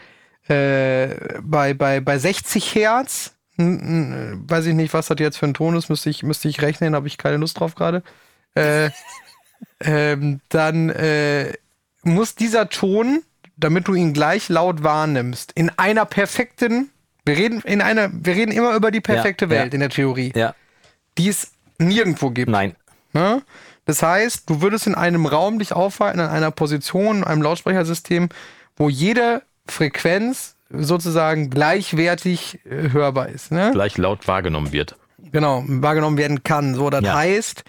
[0.47, 5.75] äh, bei, bei, bei 60 Hertz, weiß ich nicht, was das jetzt für ein Ton
[5.75, 8.03] ist, müsste ich, müsste ich rechnen, habe ich keine Lust drauf gerade.
[8.53, 8.91] Äh,
[9.81, 11.53] ähm, dann äh,
[12.03, 13.23] muss dieser Ton,
[13.57, 16.91] damit du ihn gleich laut wahrnimmst, in einer perfekten,
[17.25, 19.73] wir reden in einer, wir reden immer über die perfekte Ja, Welt ja.
[19.73, 20.53] in der Theorie, Ja,
[21.17, 22.49] die es nirgendwo gibt.
[22.49, 22.75] nein.
[23.13, 23.41] Ne?
[23.85, 28.27] Das heißt, du würdest in einem Raum dich aufhalten, in einer Position, in einem Lautsprechersystem,
[28.75, 33.51] wo jede Frequenz sozusagen gleichwertig äh, hörbar ist.
[33.51, 33.71] Ne?
[33.71, 34.97] Gleich laut wahrgenommen wird.
[35.31, 36.75] Genau, wahrgenommen werden kann.
[36.75, 37.15] So, das Ja.
[37.15, 37.63] heißt,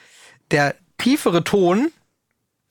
[0.51, 1.93] der tiefere Ton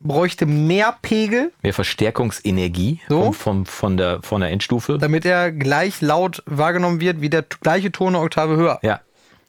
[0.01, 3.31] bräuchte mehr Pegel, Mehr Verstärkungsenergie So.
[3.31, 4.97] vom, von, der, von der Endstufe.
[4.97, 8.79] damit er gleich laut wahrgenommen wird, wie der gleiche Ton eine Oktave höher.
[8.83, 8.99] Ja,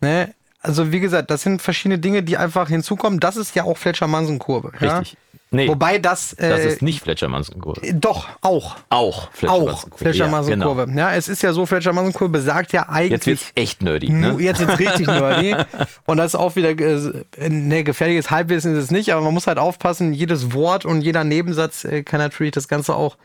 [0.01, 0.33] Ne?
[0.61, 3.21] Also wie gesagt, das sind verschiedene Dinge, die einfach hinzukommen.
[3.21, 4.73] Das ist ja auch Fletcher-Manson-Kurve.
[4.81, 4.99] Ja?
[4.99, 5.17] richtig.
[5.51, 7.81] Nee, Wobei das, äh, das ist nicht Fletcher-Manson-Kurve.
[7.95, 9.97] doch auch Auch auch Fletcher-Manson-Kurve.
[9.97, 10.81] Fletcher-Manson-Kurve.
[10.81, 10.99] Ja, genau.
[11.01, 14.11] Ja, es ist ja so, Fletcher-Manson-Kurve besagt ja Jetzt eigentlich wird's echt nerdy.
[14.11, 14.37] Ne?
[14.41, 15.57] Jetzt ist richtig nerdy.
[16.05, 19.47] Und das ist auch wieder äh, ne, gefährliches Halbwissen ist es nicht, aber man muss
[19.47, 23.17] halt aufpassen, jedes Wort und jeder Nebensatz äh, kann natürlich das Ganze auch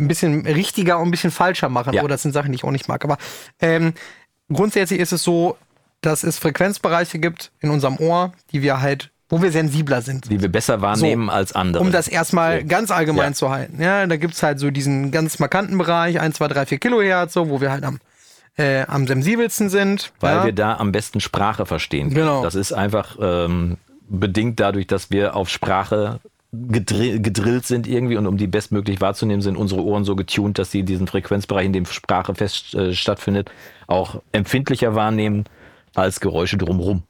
[0.00, 1.92] ein bisschen richtiger und ein bisschen falscher machen.
[1.92, 2.02] Ja.
[2.02, 3.04] Oh, das sind Sachen, die ich auch nicht mag.
[3.04, 3.18] Aber
[3.60, 3.94] ähm,
[4.52, 5.56] grundsätzlich ist es so,
[6.00, 10.30] dass es Frequenzbereiche gibt in unserem Ohr, die wir halt, wo wir sensibler sind.
[10.30, 11.82] Die wir besser wahrnehmen als andere.
[11.82, 12.66] Um das erstmal So.
[12.66, 13.34] ganz allgemein Ja.
[13.34, 13.82] zu halten.
[13.82, 17.48] Ja, da gibt's halt so diesen ganz markanten Bereich, 1, 2, 3, 4 Kilohertz, so,
[17.50, 17.98] wo wir halt am,
[18.56, 20.12] äh, am sensibelsten sind.
[20.20, 20.44] weil ja.
[20.46, 22.08] wir da am besten Sprache verstehen.
[22.08, 22.20] können.
[22.20, 22.42] Genau.
[22.42, 23.76] Das ist einfach ähm,
[24.08, 26.20] bedingt dadurch, dass wir auf Sprache
[26.52, 30.70] gedrill, gedrillt sind irgendwie und um die bestmöglich wahrzunehmen, sind unsere Ohren so getunt, dass
[30.70, 33.50] sie diesen Frequenzbereich, in dem Sprache fest äh, stattfindet,
[33.86, 35.44] auch empfindlicher wahrnehmen
[35.94, 37.02] als Geräusche drumherum.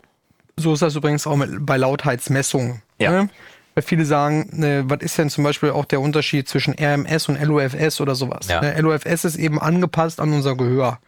[0.57, 2.83] So ist das übrigens auch mit, bei Lautheitsmessungen.
[2.99, 3.11] Ja.
[3.11, 3.29] Ne?
[3.75, 7.41] Weil viele sagen, äh, was ist denn zum Beispiel auch der Unterschied zwischen RMS und
[7.41, 8.49] LOFS oder sowas?
[8.49, 8.61] Ja.
[8.61, 8.81] Ne?
[8.81, 10.99] LOFS ist eben angepasst an unser Gehör.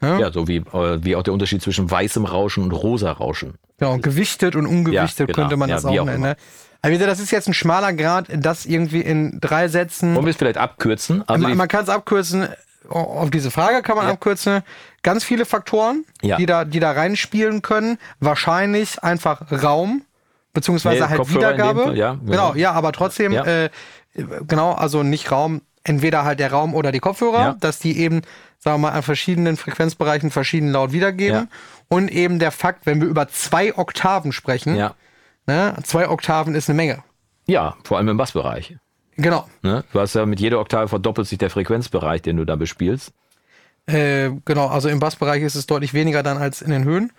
[0.00, 3.54] Ja, so wie, äh, wie auch der Unterschied zwischen weißem Rauschen und rosa Rauschen.
[3.78, 5.36] Genau, gewichtet und ungewichtet Ja, genau.
[5.36, 6.22] könnte man Ja, das auch nennen.
[6.22, 6.36] Ne?
[6.82, 10.14] Gesagt, das ist jetzt ein schmaler Grad, das irgendwie in drei Sätzen.
[10.14, 11.24] Wollen wir es vielleicht abkürzen?
[11.28, 12.46] Also man man kann es abkürzen.
[12.88, 14.12] Auf diese Frage kann man Ja.
[14.12, 14.62] abkürzen.
[15.02, 16.36] Ganz viele Faktoren, Ja.
[16.36, 17.98] die, da, die da reinspielen können.
[18.20, 20.02] Wahrscheinlich einfach Raum,
[20.52, 21.82] beziehungsweise Nee, halt Kopfhörer Wiedergabe.
[21.84, 22.30] Fall, ja, genau.
[22.30, 22.54] genau.
[22.54, 23.44] ja, aber trotzdem, Ja.
[23.44, 23.70] äh,
[24.46, 27.56] genau, also nicht Raum, entweder halt der Raum oder die Kopfhörer, Ja.
[27.60, 28.22] dass die eben,
[28.58, 31.48] sagen wir mal, an verschiedenen Frequenzbereichen verschieden laut wiedergeben.
[31.88, 34.94] Und eben der Fakt, wenn wir über zwei Oktaven sprechen, ja.
[35.46, 37.02] ne, zwei Oktaven ist eine Menge.
[37.46, 38.76] ja, vor allem im Bassbereich.
[39.16, 39.48] Genau.
[39.62, 39.84] Ne?
[39.92, 43.12] Du hast ja mit jeder Oktave verdoppelt sich der Frequenzbereich, den du da bespielst.
[43.88, 47.10] Äh, genau, also im Bassbereich ist es deutlich weniger dann als in den Höhen.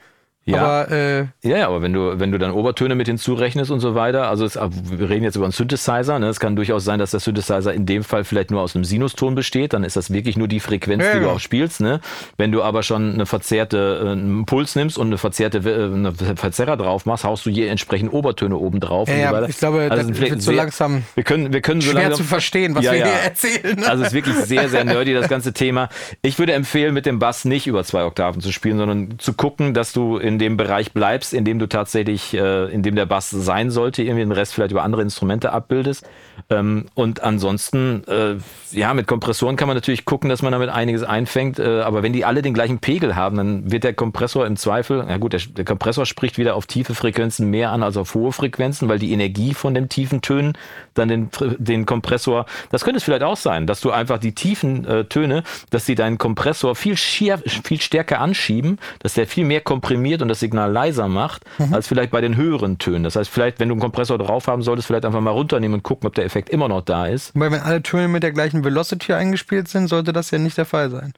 [0.50, 0.62] Ja.
[0.62, 3.96] Aber äh, Ja, ja, aber wenn du, wenn du dann Obertöne mit hinzurechnest und so
[3.96, 6.28] weiter, also es, wir reden jetzt über einen Synthesizer, ne?
[6.28, 9.36] es kann durchaus sein, dass der Synthesizer in dem Fall vielleicht nur aus einem Sinuston
[9.36, 11.36] besteht, dann ist das wirklich nur die Frequenz, Ja, die du genau.
[11.36, 11.82] auch spielst.
[11.82, 12.00] Ne?
[12.38, 16.14] Wenn du aber schon eine verzerrte, äh, einen Puls nimmst und eine verzerrte äh, eine
[16.14, 19.08] Verzerrer drauf machst, haust du je entsprechend Obertöne oben drauf.
[19.10, 19.50] Ja, und ja, so weiter.
[19.50, 22.24] ich glaube, Also das wird so langsam Wir können, wir können so schwer langsam zu
[22.24, 23.06] verstehen, was Ja, wir ja.
[23.06, 23.84] hier erzählen.
[23.84, 25.90] also es ist wirklich sehr, sehr nerdy, das ganze Thema.
[26.22, 29.74] Ich würde empfehlen, mit dem Bass nicht über zwei Oktaven zu spielen, sondern zu gucken,
[29.74, 33.30] dass du in dem Bereich bleibst, in dem du tatsächlich, äh, in dem der Bass
[33.30, 36.08] sein sollte, irgendwie den Rest vielleicht über andere Instrumente abbildest.
[36.52, 38.38] Ähm, und ansonsten, äh,
[38.72, 42.12] ja, mit Kompressoren kann man natürlich gucken, dass man damit einiges einfängt, äh, aber wenn
[42.12, 45.42] die alle den gleichen Pegel haben, dann wird der Kompressor im Zweifel, ja gut, der,
[45.42, 49.12] der Kompressor spricht wieder auf tiefe Frequenzen mehr an als auf hohe Frequenzen, weil die
[49.12, 50.54] Energie von den tiefen Tönen
[50.96, 51.30] dann den,
[51.60, 55.44] den Kompressor, das könnte es vielleicht auch sein, dass du einfach die tiefen äh, Töne,
[55.70, 60.30] dass die deinen Kompressor viel, schier, viel stärker anschieben, dass der viel mehr komprimiert und
[60.30, 63.04] das Signal leiser macht, als vielleicht bei den höheren Tönen.
[63.04, 65.84] Das heißt, vielleicht, wenn du einen Kompressor drauf haben solltest, vielleicht einfach mal runternehmen und
[65.84, 67.32] gucken, ob der Effekt immer noch da ist.
[67.34, 70.66] Weil wenn alle Töne mit der gleichen Velocity eingespielt sind, sollte das ja nicht der
[70.66, 71.12] Fall sein.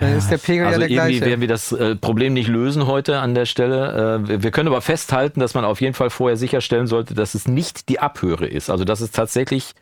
[0.00, 1.30] Dann ist der Pegel Also ja der irgendwie gleiche.
[1.30, 4.20] werden wir das äh, Problem nicht lösen heute an der Stelle.
[4.24, 7.34] Äh, wir, wir können aber festhalten, dass man auf jeden Fall vorher sicherstellen sollte, dass
[7.34, 8.70] es nicht die Abhöre ist.
[8.70, 9.74] Also dass es tatsächlich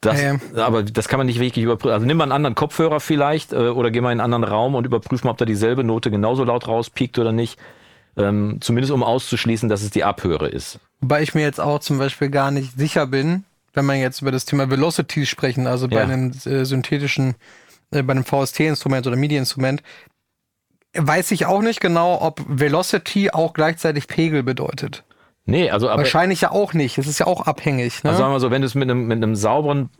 [0.00, 1.94] das, Ja, aber das kann man nicht wirklich überprüfen.
[1.94, 4.74] Also nimm mal einen anderen Kopfhörer vielleicht äh, oder geh mal in einen anderen Raum
[4.74, 7.58] und überprüf mal, ob da dieselbe Note genauso laut rauspiekt oder nicht.
[8.16, 10.78] Ähm, zumindest um auszuschließen, dass es die Abhöre ist.
[11.00, 13.44] Wobei ich mir jetzt auch zum Beispiel gar nicht sicher bin,
[13.74, 16.02] wenn man jetzt über das Thema Velocity sprechen, also bei Ja.
[16.04, 17.34] einem äh, synthetischen,
[17.90, 19.82] äh, bei einem VST-Instrument oder MIDI-Instrument,
[20.96, 25.04] weiß ich auch nicht genau, ob Velocity auch gleichzeitig Pegel bedeutet.
[25.44, 26.96] Nee, also aber Wahrscheinlich ja auch nicht.
[26.98, 28.02] Es ist ja auch abhängig.
[28.02, 28.10] Ne?
[28.10, 29.90] Also sagen wir mal so, wenn du es mit einem, mit einem sauberen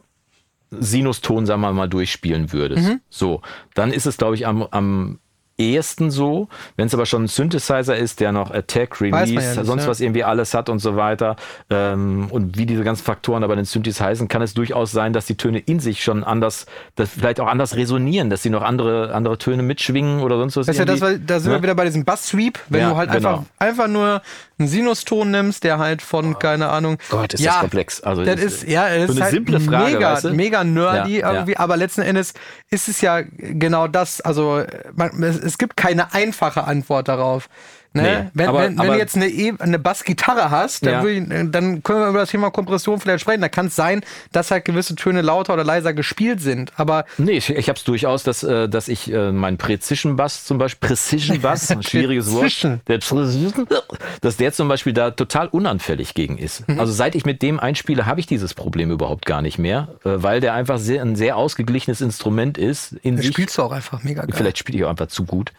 [0.71, 3.01] Sinuston, sagen wir mal, durchspielen würdest, Mhm.
[3.11, 3.43] so,
[3.75, 5.19] dann ist es, glaube ich, am, am
[5.59, 6.49] ehesten so.
[6.77, 9.89] Wenn es aber schon ein Synthesizer ist, der noch Attack, ja Release, nicht, sonst ja.
[9.89, 11.37] was irgendwie alles hat und so weiter,
[11.71, 15.27] ähm, und wie diese ganzen Faktoren aber den Synthes heißen, kann es durchaus sein, dass
[15.27, 19.15] die Töne in sich schon anders, dass vielleicht auch anders resonieren, dass sie noch andere,
[19.15, 20.67] andere Töne mitschwingen oder sonst was.
[20.67, 21.59] Das ist ja das, weil da sind Ne?
[21.59, 23.29] wir wieder bei diesem Bass-Sweep, wenn Ja, du halt genau.
[23.29, 24.23] einfach, einfach nur
[24.59, 26.99] einen Sinuston nimmst, der halt von, keine Ahnung.
[27.11, 28.01] Gott, ist ja, das komplex.
[28.03, 30.35] Also das ist, ja, das so ist eine halt simple Frage, mega, weißt du?
[30.35, 31.33] mega nerdy Ja, ja.
[31.33, 32.35] irgendwie, aber letzten Endes
[32.71, 34.63] ist es ja genau das, also
[34.95, 37.49] man, es, es gibt keine einfache Antwort darauf.
[37.97, 38.03] Ne?
[38.03, 41.09] Nee, wenn, aber- wenn, wenn aber- du jetzt eine, E- eine Bassgitarre hast, dann, Ja.
[41.09, 43.41] ich, dann können wir über das Thema Kompression vielleicht sprechen.
[43.41, 46.73] Da kann es sein, dass halt gewisse Töne lauter oder leiser gespielt sind.
[46.77, 50.45] Aber Nee, ich, ich habe es durchaus, dass, äh, dass ich äh, meinen Precision Bass
[50.45, 52.99] zum Beispiel, Precision Bass, ein schwieriges Wort, der
[54.21, 56.69] dass der zum Beispiel da total unanfällig gegen ist.
[56.69, 56.81] Mhm.
[56.81, 60.11] Also seit ich mit dem einspiele, habe ich dieses Problem überhaupt gar nicht mehr, äh,
[60.17, 62.93] weil der einfach sehr, ein sehr ausgeglichenes Instrument ist.
[63.03, 63.29] In sich.
[63.29, 64.35] spielst du auch einfach mega geil.
[64.37, 65.53] Vielleicht spiele ich auch einfach zu gut.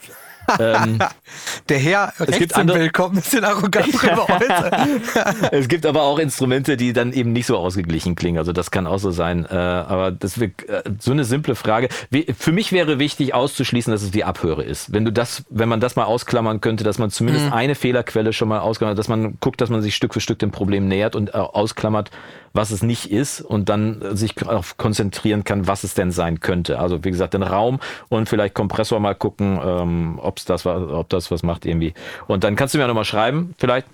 [0.59, 0.99] Ähm,
[1.69, 5.51] Der Herr rechts gibt andere- kommt ein bisschen arrogant rüber heute.
[5.51, 8.37] es gibt aber auch Instrumente, die dann eben nicht so ausgeglichen klingen.
[8.37, 9.45] Also das kann auch so sein.
[9.45, 11.89] Äh, aber das wird äh, so eine simple Frage.
[12.09, 14.93] Wie- Für mich wäre wichtig auszuschließen, dass es die Abhöre ist.
[14.93, 18.47] Wenn du das, wenn man das mal ausklammern könnte, dass man zumindest eine Fehlerquelle schon
[18.47, 21.29] mal ausklammert, dass man guckt, dass man sich Stück für Stück dem Problem nähert und
[21.29, 22.11] äh, ausklammert,
[22.53, 26.39] was es nicht ist und dann äh, sich darauf konzentrieren kann, was es denn sein
[26.39, 26.79] könnte.
[26.79, 27.79] Also wie gesagt, den Raum
[28.09, 31.93] und vielleicht Kompressor mal gucken, ähm, ob's das, wa- ob das was macht irgendwie.
[32.27, 33.87] Und dann kannst du mir noch mal schreiben, vielleicht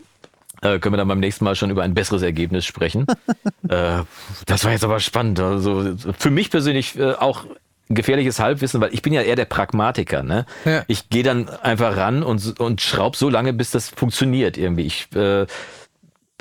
[0.61, 3.05] äh, können wir dann beim nächsten Mal schon über ein besseres Ergebnis sprechen.
[3.69, 3.99] äh,
[4.47, 5.39] das war jetzt aber spannend.
[5.39, 7.45] Also für mich persönlich äh, auch
[7.89, 10.23] gefährliches Halbwissen, weil ich bin ja eher der Pragmatiker.
[10.23, 10.45] Ne?
[10.65, 10.83] Ja.
[10.87, 14.85] Ich gehe dann einfach ran und, und schraub so lange, bis das funktioniert irgendwie.
[14.85, 15.45] Ich, äh,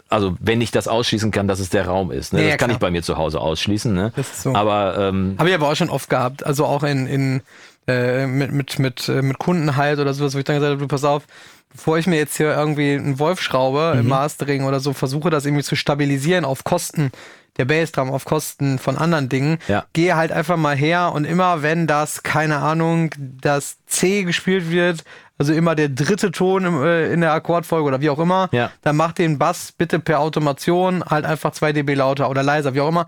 [0.08, 2.32] also wenn ich das ausschließen kann, dass es der Raum ist.
[2.32, 2.42] Ne?
[2.42, 2.76] Ja, das kann klar.
[2.76, 3.92] ich bei mir zu Hause ausschließen.
[3.92, 4.12] Ne?
[4.16, 4.54] Das ist so.
[4.54, 6.44] Aber ähm, Habe ich aber auch schon oft gehabt.
[6.44, 7.42] Also auch in, in
[7.86, 10.80] äh, mit, mit, mit, äh, mit Kunden halt oder sowas, wo ich dann gesagt habe,
[10.80, 11.24] du pass auf,
[11.72, 14.00] bevor ich mir jetzt hier irgendwie einen Wolf schraube Mhm.
[14.00, 17.10] im Mastering oder so, versuche das irgendwie zu stabilisieren auf Kosten
[17.58, 19.84] der Bassdrum, auf Kosten von anderen Dingen, Ja.
[19.92, 25.04] gehe halt einfach mal her und immer wenn das, keine Ahnung, das C gespielt wird,
[25.36, 28.70] also immer der dritte Ton im, äh, in der Akkordfolge oder wie auch immer, Ja.
[28.82, 32.80] dann mach den Bass bitte per Automation halt einfach 2 dB lauter oder leiser, wie
[32.80, 33.06] auch immer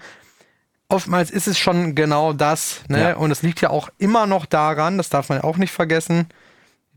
[0.93, 2.83] oftmals ist es schon genau das.
[2.89, 3.01] Ne?
[3.01, 3.17] Ja.
[3.17, 6.29] Und es liegt ja auch immer noch daran, das darf man ja auch nicht vergessen.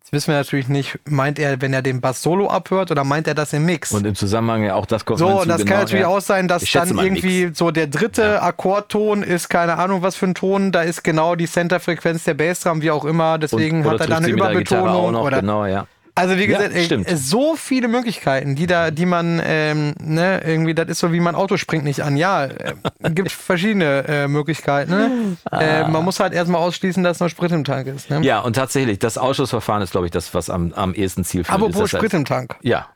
[0.06, 3.28] Jetzt wissen wir natürlich nicht, meint er, wenn er den Bass solo abhört oder meint
[3.28, 3.92] er das im Mix?
[3.92, 6.08] und im Zusammenhang ja auch das kommt so, und das genau, kann natürlich ja.
[6.10, 7.58] auch sein, dass dann irgendwie Mix.
[7.58, 11.48] so der dritte Akkordton ist, keine Ahnung, was für ein Ton, da ist genau die
[11.48, 15.14] Centerfrequenz der Bassdrum, wie auch immer, Und- deswegen oder hat er dann trifft eine Überbetonung
[15.14, 15.88] noch, oder genau, ja.
[16.18, 20.74] Also wie gesagt, Ja, äh, so viele Möglichkeiten, die da, die man, ähm, ne, irgendwie,
[20.74, 22.16] das ist so wie mein Auto springt nicht an.
[22.16, 22.74] Ja, äh,
[23.12, 24.92] gibt verschiedene äh, Möglichkeiten.
[24.92, 25.38] Ne?
[25.52, 28.10] Äh, man muss halt erstmal ausschließen, dass noch Sprit im Tank ist.
[28.10, 28.22] Ne?
[28.22, 31.26] Ja, und tatsächlich, das Ausschussverfahren ist, glaube ich, das, was am, am ehesten
[31.74, 31.94] Apropos ist.
[31.94, 32.56] Das Sprit heißt- im Tank.
[32.62, 32.88] Ja.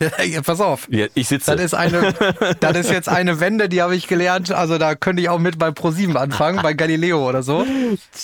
[0.28, 0.86] Ja, pass auf.
[0.90, 1.56] ja, ich sitze.
[1.56, 2.14] Das ist eine,
[2.60, 4.52] das ist jetzt eine Wende, die habe ich gelernt.
[4.52, 7.66] Also da könnte ich auch mit bei ProSieben anfangen, bei Galileo oder so.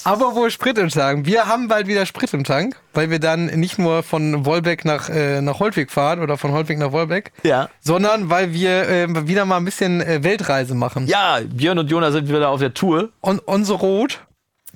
[0.05, 1.27] Aber wo Sprit im Tank?
[1.27, 5.09] Wir haben bald wieder Sprit im Tank, weil wir dann nicht nur von Wolbeck nach,
[5.09, 7.68] äh, nach Holtwig fahren oder von Holtwig nach Wolbeck, Ja.
[7.81, 11.07] sondern weil wir äh, wieder mal ein bisschen äh, Weltreise machen.
[11.07, 13.09] Ja, Björn und Jonas sind wieder auf der Tour.
[13.20, 14.20] Und unsere Rot,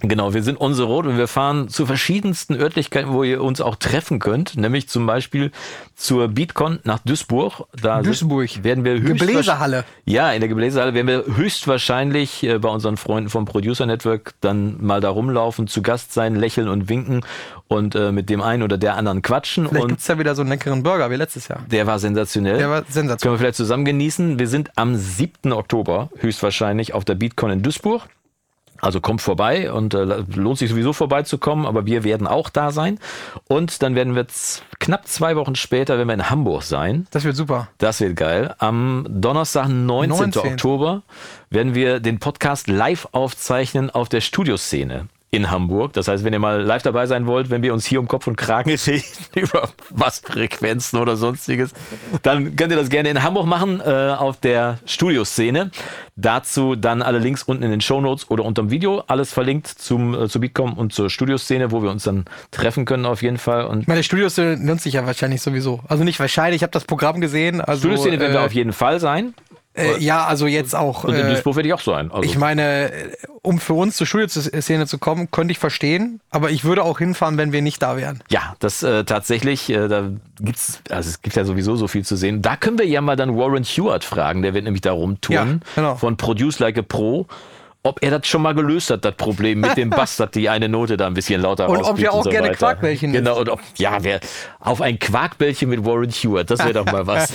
[0.01, 3.75] Genau, wir sind unsere Rot und wir fahren zu verschiedensten Örtlichkeiten, wo ihr uns auch
[3.77, 5.51] treffen könnt, nämlich zum Beispiel
[5.97, 7.65] zur Beatcon nach Duisburg.
[7.83, 8.63] Da Duisburg.
[8.63, 9.85] werden wir höchstwahrscheinlich- Gebläsehalle.
[10.05, 14.77] Ja, in der Gebläsehalle werden wir höchstwahrscheinlich äh, bei unseren Freunden vom Producer Network dann
[14.85, 17.25] mal da rumlaufen, zu Gast sein, lächeln und winken
[17.67, 19.69] und äh, mit dem einen oder der anderen quatschen.
[19.69, 21.61] vielleicht und gibt's ja wieder so einen leckeren Burger wie letztes Jahr.
[21.71, 22.59] der war sensationell.
[22.59, 23.35] Der war Können sensationell.
[23.35, 24.39] wir vielleicht zusammen genießen.
[24.39, 25.53] Wir sind am 7.
[25.53, 28.03] Oktober höchstwahrscheinlich auf der Beatcon in Duisburg.
[28.81, 32.99] Also kommt vorbei und äh, lohnt sich sowieso vorbeizukommen, aber wir werden auch da sein.
[33.49, 34.27] Und dann werden wir
[34.79, 37.07] knapp zwei Wochen später, wenn wir in Hamburg sein.
[37.11, 37.69] Das wird super.
[37.79, 38.55] Das wird geil.
[38.59, 40.19] Am Donnerstag, 19.
[40.19, 40.53] 19..
[40.53, 41.03] Oktober,
[41.51, 45.93] werden wir den Podcast live aufzeichnen auf der Studioszene in Hamburg.
[45.93, 48.27] Das heißt, wenn ihr mal live dabei sein wollt, wenn wir uns hier um Kopf
[48.27, 49.05] und Kragen reden
[49.35, 51.73] über Bassfrequenzen oder sonstiges,
[52.23, 55.71] dann könnt ihr das gerne in Hamburg machen, äh, auf der Studioszene.
[56.17, 59.05] Dazu dann alle Links unten in den Shownotes oder unterm Video.
[59.07, 63.05] Alles verlinkt zum, äh, zu Beatcom und zur Studioszene, wo wir uns dann treffen können
[63.05, 63.67] auf jeden Fall.
[63.67, 65.81] Und Meine Studios äh, nutze ich ja wahrscheinlich sowieso.
[65.89, 67.61] Also nicht wahrscheinlich, ich habe das Programm gesehen.
[67.61, 69.35] Also, Studioszene werden wir äh, auf jeden Fall sein.
[69.79, 71.05] Äh, Ja, also jetzt auch.
[71.05, 72.11] Und in Äh, Duisburg werde ich auch sein.
[72.11, 72.23] Also.
[72.29, 73.11] ich meine, äh,
[73.43, 77.39] um für uns zur Studioszene zu kommen, könnte ich verstehen, aber ich würde auch hinfahren,
[77.39, 78.21] wenn wir nicht da wären.
[78.31, 80.11] Ja, das äh, tatsächlich, äh, da
[80.41, 82.43] gibt's, also es gibt ja sowieso so viel zu sehen.
[82.43, 85.83] Da können wir ja mal dann Warren Stewart fragen, der wird nämlich da rumtouren Ja,
[85.83, 85.95] genau.
[85.97, 87.27] von Produce Like a Pro,
[87.83, 90.69] ob er das schon mal gelöst hat, das Problem mit dem Bass, dass die eine
[90.69, 92.59] Note da ein bisschen lauter Und ob wir auch so gerne weiter.
[92.59, 94.21] Quarkbällchen Genau, und ob, ja, wer,
[94.59, 97.33] auf ein Quarkbällchen mit Warren Stewart, das wäre doch mal was.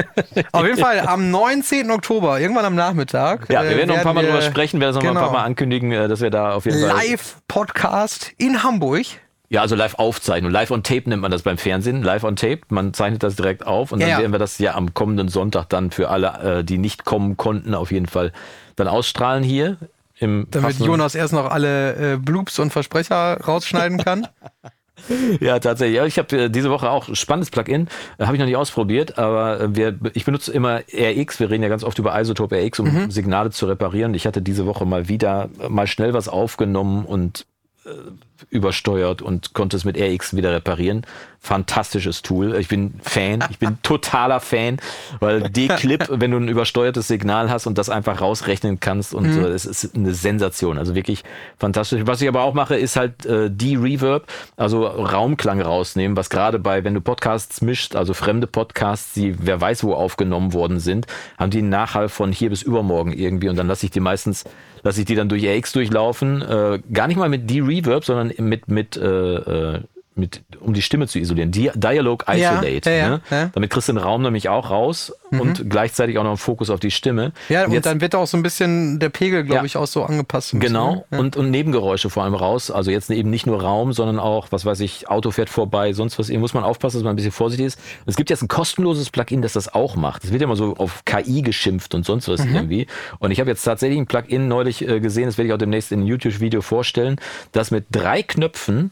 [0.52, 1.90] Auf jeden Fall am 19.
[1.90, 3.50] Oktober, irgendwann am Nachmittag.
[3.50, 5.26] Ja, wir äh, werden noch ein paar Mal drüber sprechen, werden das noch ein genau.
[5.26, 6.88] paar Mal ankündigen, äh, dass wir da auf jeden Fall.
[6.88, 9.06] Live-Podcast in Hamburg.
[9.48, 10.46] Ja, also live aufzeichnen.
[10.46, 12.04] Und live on tape nennt man das beim Fernsehen.
[12.04, 12.60] Live on tape.
[12.68, 15.68] Man zeichnet das direkt auf und Ja, dann werden wir das ja am kommenden Sonntag
[15.68, 18.32] dann für alle, äh, die nicht kommen konnten, auf jeden Fall
[18.80, 19.76] dann ausstrahlen hier.
[20.18, 24.26] Im Damit Jonas erst noch alle äh, Bloops und Versprecher rausschneiden kann.
[25.40, 25.96] Ja, tatsächlich.
[25.96, 27.88] Ja, ich habe äh, diese Woche auch ein spannendes Plugin.
[28.18, 31.40] Äh, habe ich noch nicht ausprobiert, aber äh, wir, ich benutze immer RX.
[31.40, 33.10] Wir reden ja ganz oft über Isotope RX, um Mhm.
[33.10, 34.12] Signale zu reparieren.
[34.12, 37.46] Ich hatte diese Woche mal wieder äh, mal schnell was aufgenommen und
[37.86, 37.88] äh,
[38.48, 41.02] übersteuert und konnte es mit RX wieder reparieren.
[41.42, 42.54] Fantastisches Tool.
[42.56, 43.42] Ich bin Fan.
[43.50, 44.78] Ich bin totaler Fan,
[45.20, 49.32] weil D-Clip, wenn du ein übersteuertes Signal hast und das einfach rausrechnen kannst und Mhm.
[49.32, 50.76] so, es ist eine Sensation.
[50.76, 51.22] Also wirklich
[51.58, 52.02] fantastisch.
[52.04, 54.26] Was ich aber auch mache, ist halt äh, D-Reverb,
[54.56, 59.60] also Raumklang rausnehmen, was gerade bei, wenn du Podcasts mischt, also fremde Podcasts, die wer
[59.60, 61.06] weiß wo aufgenommen worden sind,
[61.38, 64.44] haben die einen Nachhall von hier bis übermorgen irgendwie und dann lasse ich die meistens,
[64.82, 68.68] lasse ich die dann durch RX durchlaufen, äh, gar nicht mal mit D-Reverb, sondern mit,
[68.68, 69.82] mit, äh, äh,
[70.20, 71.50] mit, um die Stimme zu isolieren.
[71.50, 72.90] Di Dialog Isolate.
[72.90, 73.20] ja, ja, ne?
[73.30, 73.50] ja.
[73.52, 76.78] Damit kriegst du den Raum nämlich auch raus und gleichzeitig auch noch einen Fokus auf
[76.80, 77.32] die Stimme.
[77.48, 80.04] Ja, und jetzt- dann wird auch so ein bisschen der Pegel, glaube ich, auch so
[80.04, 80.52] angepasst.
[80.54, 81.18] ein bisschen, Genau, ne?
[81.18, 82.70] und, und Nebengeräusche vor allem raus.
[82.70, 86.18] Also jetzt eben nicht nur Raum, sondern auch, was weiß ich, Auto fährt vorbei, sonst
[86.18, 86.28] was.
[86.28, 87.78] Hier muss man aufpassen, dass man ein bisschen vorsichtig ist.
[88.06, 90.24] Es gibt jetzt ein kostenloses Plugin, das das auch macht.
[90.24, 92.86] Es wird ja immer so auf KI geschimpft und sonst was irgendwie.
[93.18, 95.92] Und ich habe jetzt tatsächlich ein Plugin neulich äh, gesehen, das werde ich auch demnächst
[95.92, 97.16] in einem YouTube-Video vorstellen,
[97.52, 98.90] das mit drei Knöpfen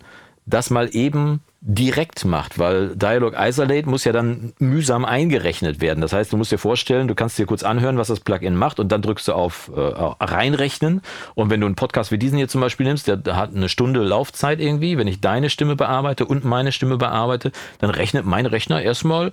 [0.49, 6.01] das mal eben direkt macht, weil Dialog Isolate muss ja dann mühsam eingerechnet werden.
[6.01, 8.79] Das heißt, du musst dir vorstellen, du kannst dir kurz anhören, was das Plugin macht
[8.79, 11.03] und dann drückst du auf äh, reinrechnen
[11.35, 13.69] und wenn du einen Podcast wie diesen hier zum Beispiel nimmst, der, der hat eine
[13.69, 18.47] Stunde Laufzeit irgendwie, wenn ich deine Stimme bearbeite und meine Stimme bearbeite, dann rechnet mein
[18.47, 19.33] Rechner erstmal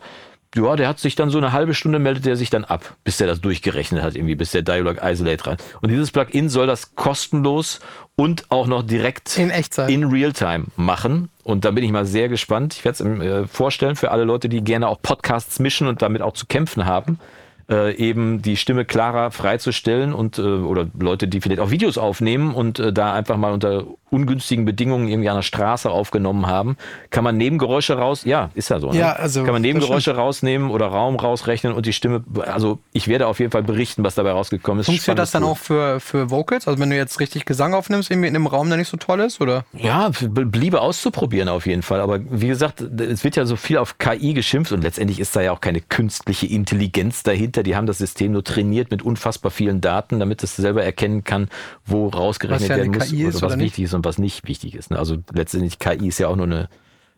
[0.55, 3.17] ja, der hat sich dann so eine halbe Stunde meldet er sich dann ab, bis
[3.17, 5.57] der das durchgerechnet hat, irgendwie, bis der Dialog Isolate rein.
[5.81, 7.79] Und dieses Plugin soll das kostenlos
[8.15, 9.89] und auch noch direkt In Echtzeit.
[9.89, 11.29] in Realtime machen.
[11.43, 12.73] Und da bin ich mal sehr gespannt.
[12.73, 16.21] Ich werde es äh, vorstellen für alle Leute, die gerne auch Podcasts mischen und damit
[16.21, 17.19] auch zu kämpfen haben.
[17.67, 22.53] Äh, eben die Stimme klarer freizustellen und äh, oder Leute, die vielleicht auch Videos aufnehmen
[22.53, 23.85] und äh, da einfach mal unter
[24.15, 26.77] ungünstigen Bedingungen irgendwie an der Straße aufgenommen haben,
[27.09, 28.91] kann man Nebengeräusche raus, ja, ist ja so.
[28.91, 28.97] Ne?
[28.97, 33.27] Ja, also, kann man Nebengeräusche rausnehmen oder Raum rausrechnen und die Stimme, also ich werde
[33.27, 34.87] auf jeden Fall berichten, was dabei rausgekommen ist.
[34.87, 36.67] Funktioniert das dann Spannendes auch für, für Vocals?
[36.67, 39.19] Also wenn du jetzt richtig Gesang aufnimmst, irgendwie in einem Raum, der nicht so toll
[39.19, 39.65] ist, oder?
[39.73, 41.99] Ja, bliebe auszuprobieren auf jeden Fall.
[41.99, 45.41] Aber wie gesagt, es wird ja so viel auf KI geschimpft und letztendlich ist da
[45.41, 47.63] ja auch keine künstliche Intelligenz dahinter.
[47.63, 51.49] Die haben das System nur trainiert mit unfassbar vielen Daten, damit es selber erkennen kann,
[51.85, 54.75] wo rausgerechnet ja werden muss KI oder was oder wichtig ist und was nicht wichtig
[54.75, 54.91] ist.
[54.91, 54.99] ne?
[54.99, 56.69] Also letztendlich KI ist ja auch nur eine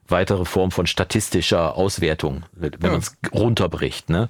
[0.08, 2.90] weitere Form von statistischer Auswertung, wenn Ja.
[2.92, 4.10] man es runterbricht.
[4.10, 4.30] Ne?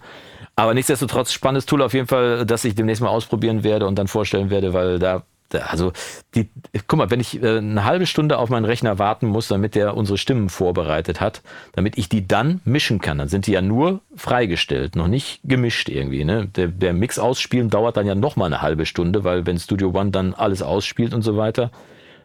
[0.56, 4.08] Aber nichtsdestotrotz spannendes Tool auf jeden Fall, das ich demnächst mal ausprobieren werde und dann
[4.08, 5.24] vorstellen werde, weil da,
[5.68, 5.94] also
[6.34, 6.50] die,
[6.88, 9.96] guck mal, wenn ich äh, eine halbe Stunde auf meinen Rechner warten muss, damit der
[9.96, 11.42] unsere Stimmen vorbereitet hat,
[11.74, 15.90] damit ich die dann mischen kann, dann sind die ja nur freigestellt, noch nicht gemischt
[15.90, 16.26] irgendwie.
[16.26, 16.48] Ne?
[16.48, 19.92] Der, der Mix ausspielen dauert dann ja noch mal eine halbe Stunde, weil wenn Studio
[19.94, 21.72] One dann alles ausspielt und so weiter,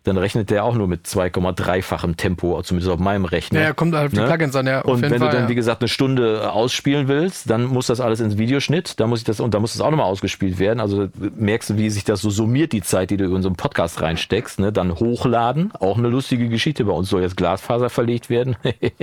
[0.05, 3.61] dann rechnet der auch nur mit 2,3-fachem Tempo, zumindest auf meinem Rechner.
[3.61, 5.49] Ja, kommt halt auf die Plugins an, ja, Und wenn Fall, du dann, ja.
[5.49, 9.25] wie gesagt, eine Stunde ausspielen willst, dann muss das alles ins Videoschnitt, dann muss ich
[9.25, 10.81] das, und dann muss das auch nochmal ausgespielt werden.
[10.81, 13.57] Also merkst du, wie sich das so summiert, die Zeit, die du in so einen
[13.57, 14.73] Podcast reinsteckst, ne?
[14.73, 16.85] Dann hochladen, auch eine lustige Geschichte.
[16.85, 18.57] Bei uns soll jetzt Glasfaser verlegt werden.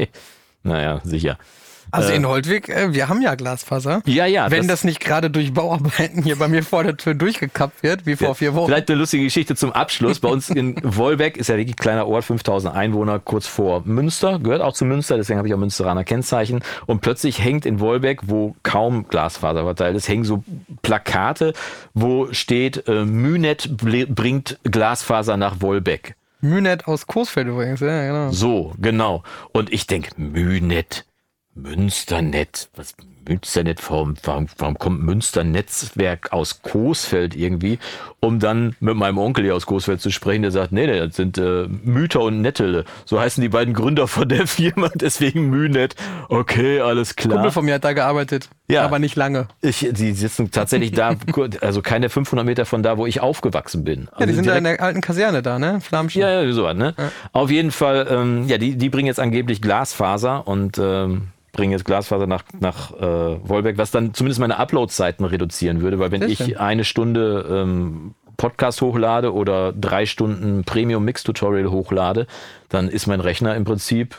[0.64, 1.38] naja, sicher.
[1.92, 4.02] Also in Holtwig, äh, wir haben ja Glasfaser.
[4.06, 4.52] Ja, ja.
[4.52, 8.16] Wenn das, nicht gerade durch Bauarbeiten hier bei mir vor der Tür durchgekappt wird, wie
[8.16, 8.68] vor vier Wochen.
[8.68, 10.20] Vielleicht eine lustige Geschichte zum Abschluss.
[10.20, 14.40] Bei uns in Wolbeck ist ja wirklich ein kleiner Ort, 5000 Einwohner, kurz vor Münster,
[14.40, 16.64] gehört auch zu Münster, deswegen habe ich auch Münsteraner Kennzeichen.
[16.86, 20.44] Und plötzlich hängt in Wolbeck, wo kaum Glasfaser verteilt ist, hängen so
[20.82, 21.54] Plakate,
[21.94, 26.16] wo steht, äh, Münet bringt Glasfaser nach Wolbeck.
[26.42, 28.32] Münet aus Coesfeld übrigens, ja, genau.
[28.32, 29.24] So, genau.
[29.52, 31.06] Und ich denke, Münet,
[31.62, 32.96] Münsternet, was
[33.28, 37.78] Münsternet, warum, warum, warum kommt Münsternetzwerk aus Coesfeld irgendwie,
[38.22, 41.16] um dann mit meinem Onkel hier aus Coesfeld zu sprechen, der sagt, nee, nee, das
[41.16, 42.86] sind äh, Müter und Nettele.
[43.06, 45.96] So heißen die beiden Gründer von der Firma, deswegen Münet.
[46.30, 47.36] Okay, alles klar.
[47.36, 48.84] Kumpel von mir hat da gearbeitet, Ja.
[48.84, 49.48] aber nicht lange.
[49.62, 51.16] Ich, die sitzen tatsächlich da,
[51.62, 54.08] also keine 500 Meter von da, wo ich aufgewachsen bin.
[54.12, 55.82] Ja, die Also sind da in der alten Kaserne da, ne?
[55.82, 56.22] Flammschen.
[56.22, 56.96] ja, ja, so ne?
[57.32, 61.86] Auf jeden Fall, ähm, ja, die, die bringen jetzt angeblich Glasfaser und ähm, bringen jetzt
[61.86, 66.30] Glasfaser nach, nach äh, Wolbeck, was dann zumindest meine Upload-Zeiten reduzieren würde, weil wenn Sehr
[66.30, 66.58] ich schön.
[66.58, 72.26] eine Stunde ähm, Podcast hochlade oder drei Stunden Premium Mix Tutorial hochlade,
[72.70, 74.18] dann ist mein Rechner im Prinzip,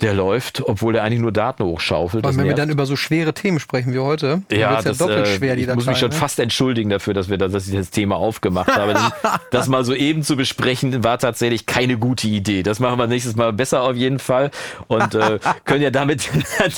[0.00, 2.24] der läuft, obwohl der eigentlich nur Daten hochschaufelt.
[2.24, 2.58] Das wenn wir nervt.
[2.60, 5.56] dann über so schwere Themen sprechen wie heute, dann Ja, wird's das, doppelt äh, schwer,
[5.56, 6.14] die ich muss mich schon ne?
[6.14, 8.94] fast entschuldigen dafür, dass wir das, dass ich das Thema aufgemacht habe.
[8.94, 9.02] Denn
[9.50, 12.62] das mal so eben zu besprechen, war tatsächlich keine gute Idee.
[12.62, 14.52] Das machen wir nächstes Mal besser auf jeden Fall
[14.86, 16.28] und äh, können ja damit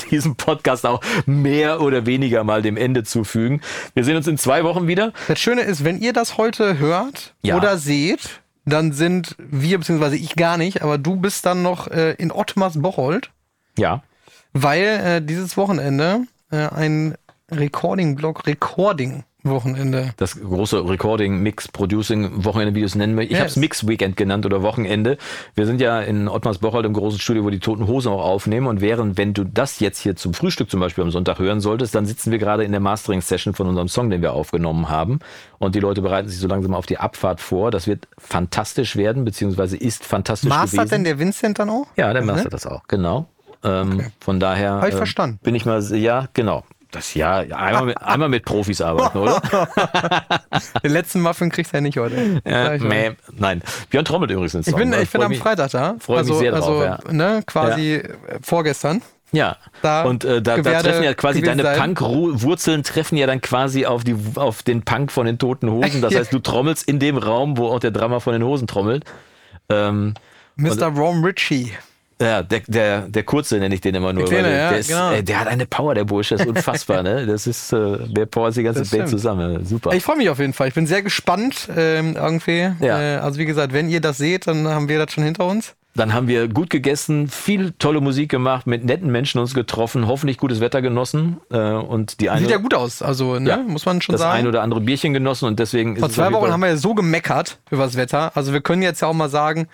[0.09, 3.61] diesem Podcast auch mehr oder weniger mal dem Ende zufügen.
[3.93, 5.13] Wir sehen uns in zwei Wochen wieder.
[5.27, 7.55] Das Schöne ist, wenn ihr das heute hört Ja.
[7.57, 8.41] oder seht,
[8.71, 13.29] dann sind wir, beziehungsweise ich gar nicht, aber du bist dann noch äh, in Ottmars-Bocholt,
[13.77, 14.01] Ja.
[14.53, 17.15] weil äh, dieses Wochenende äh, ein
[17.51, 18.47] Recording-Blog,
[19.43, 20.13] Recording-Wochenende.
[20.17, 23.31] das große Recording, Mix, Producing, Wochenende, wie du es nennen möchtest.
[23.31, 23.39] Ich Yes.
[23.41, 25.17] habe es Mix Weekend genannt oder Wochenende.
[25.55, 28.67] Wir sind ja in Ottmars-Bocholt im großen Studio, wo die Toten Hosen auch aufnehmen.
[28.67, 31.95] Und während, wenn du das jetzt hier zum Frühstück zum Beispiel am Sonntag hören solltest,
[31.95, 35.19] dann sitzen wir gerade in der Mastering-Session von unserem Song, den wir aufgenommen haben.
[35.59, 37.71] Und die Leute bereiten sich so langsam auf die Abfahrt vor.
[37.71, 40.89] Das wird fantastisch werden, beziehungsweise ist fantastisch Mastert gewesen.
[40.91, 41.87] denn der Vincent dann auch?
[41.97, 42.31] Ja, der Ne?
[42.31, 43.25] mastert das auch, genau.
[43.63, 45.39] Ähm, Von daher Hab ich äh, verstanden.
[45.43, 46.63] bin ich mal, ja, genau.
[46.91, 49.41] Das ja, ja, einmal mit, einmal mit Profis arbeiten, oder?
[50.83, 51.49] Den letzten Muffin
[51.81, 52.41] nicht heute.
[52.45, 52.89] Ja, Sag ich mal.
[52.89, 53.61] mäh, nein.
[53.89, 55.95] Björn trommelt übrigens ins Ich bin, ich bin am mich- Freitag da.
[55.99, 56.99] freu mich also, sehr drauf, also ja.
[57.11, 59.01] ne, quasi äh, vorgestern.
[59.33, 61.63] Ja, Da und äh, da, da treffen ja quasi deine.
[61.63, 66.01] Punk-Wurzeln treffen ja dann quasi auf, die, auf den Punk von den Toten Hosen.
[66.01, 66.19] Das Ja.
[66.19, 69.05] heißt, du trommelst in dem Raum, wo auch der Drummer von den Hosen trommelt.
[69.69, 70.15] Ähm,
[70.57, 70.87] Mr.
[70.87, 71.71] Rom Ritchie.
[72.21, 74.25] Ja, der, der, der Kurze nenne ich den immer nur.
[74.25, 75.11] Der Kleine, ja, der, ist, genau.
[75.11, 77.25] äh, der hat eine Power, der Bursche, das ist unfassbar, ne?
[77.25, 79.65] Das ist, äh, der powert die ganze Das Band zusammen.
[79.65, 79.93] Super.
[79.93, 80.67] Ich freue mich auf jeden Fall.
[80.67, 82.71] Ich bin sehr gespannt ähm, irgendwie.
[82.79, 83.01] Ja.
[83.01, 85.75] Äh, also wie gesagt, wenn ihr das seht, dann haben wir das schon hinter uns.
[85.93, 90.37] Dann haben wir gut gegessen, viel tolle Musik gemacht, mit netten Menschen uns getroffen, hoffentlich
[90.37, 93.01] gutes Wetter genossen äh, und die eine, Sieht ja gut aus.
[93.01, 94.47] Also ne, Ja, muss man schon das ein sagen.
[94.47, 97.83] oder andere Bierchen genossen und deswegen Vor zwei Wochen haben wir ja so gemeckert über
[97.83, 98.31] das Wetter.
[98.35, 99.67] Also wir können jetzt ja auch mal sagen,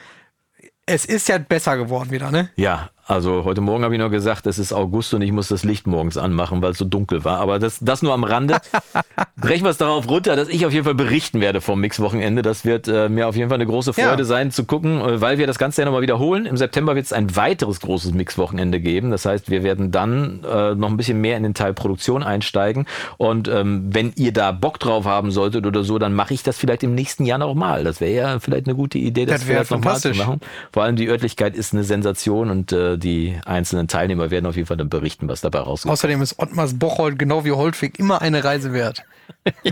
[0.87, 2.49] es ist ja besser geworden wieder, ne?
[2.55, 5.63] Ja, Also heute Morgen habe ich noch gesagt, es ist August und ich muss das
[5.63, 7.39] Licht morgens anmachen, weil es so dunkel war.
[7.39, 8.57] Aber das, das nur am Rande.
[9.37, 12.41] Brechen wir es darauf runter, dass ich auf jeden Fall berichten werde vom Mix-Wochenende.
[12.41, 14.25] Das wird äh, mir auf jeden Fall eine große Freude ja.
[14.25, 16.45] sein zu gucken, äh, weil wir das Ganze ja nochmal wiederholen.
[16.45, 19.09] Im September wird es ein weiteres großes Mix-Wochenende geben.
[19.09, 22.87] Das heißt, wir werden dann äh, noch ein bisschen mehr in den Teil Produktion einsteigen.
[23.15, 26.57] Und ähm, wenn ihr da Bock drauf haben solltet oder so, dann mache ich das
[26.57, 27.85] vielleicht im nächsten Jahr nochmal.
[27.85, 30.41] Das wäre ja vielleicht eine gute Idee, das, das vielleicht nochmal zu machen.
[30.73, 34.67] Vor allem die Örtlichkeit ist eine Sensation und äh, die einzelnen Teilnehmer werden auf jeden
[34.67, 35.93] Fall dann berichten, was dabei rauskommt.
[35.93, 39.03] Außerdem ist Ottmars Bocholt genau wie Holtwig immer eine Reise wert.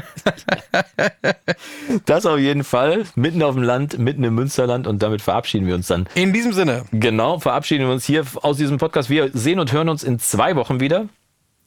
[2.05, 3.05] das auf jeden Fall.
[3.15, 6.07] Mitten auf dem Land, mitten im Münsterland und damit verabschieden wir uns dann.
[6.15, 6.85] In diesem Sinne.
[6.91, 9.09] Genau, verabschieden wir uns hier aus diesem Podcast.
[9.09, 11.07] Wir sehen und hören uns in zwei Wochen wieder.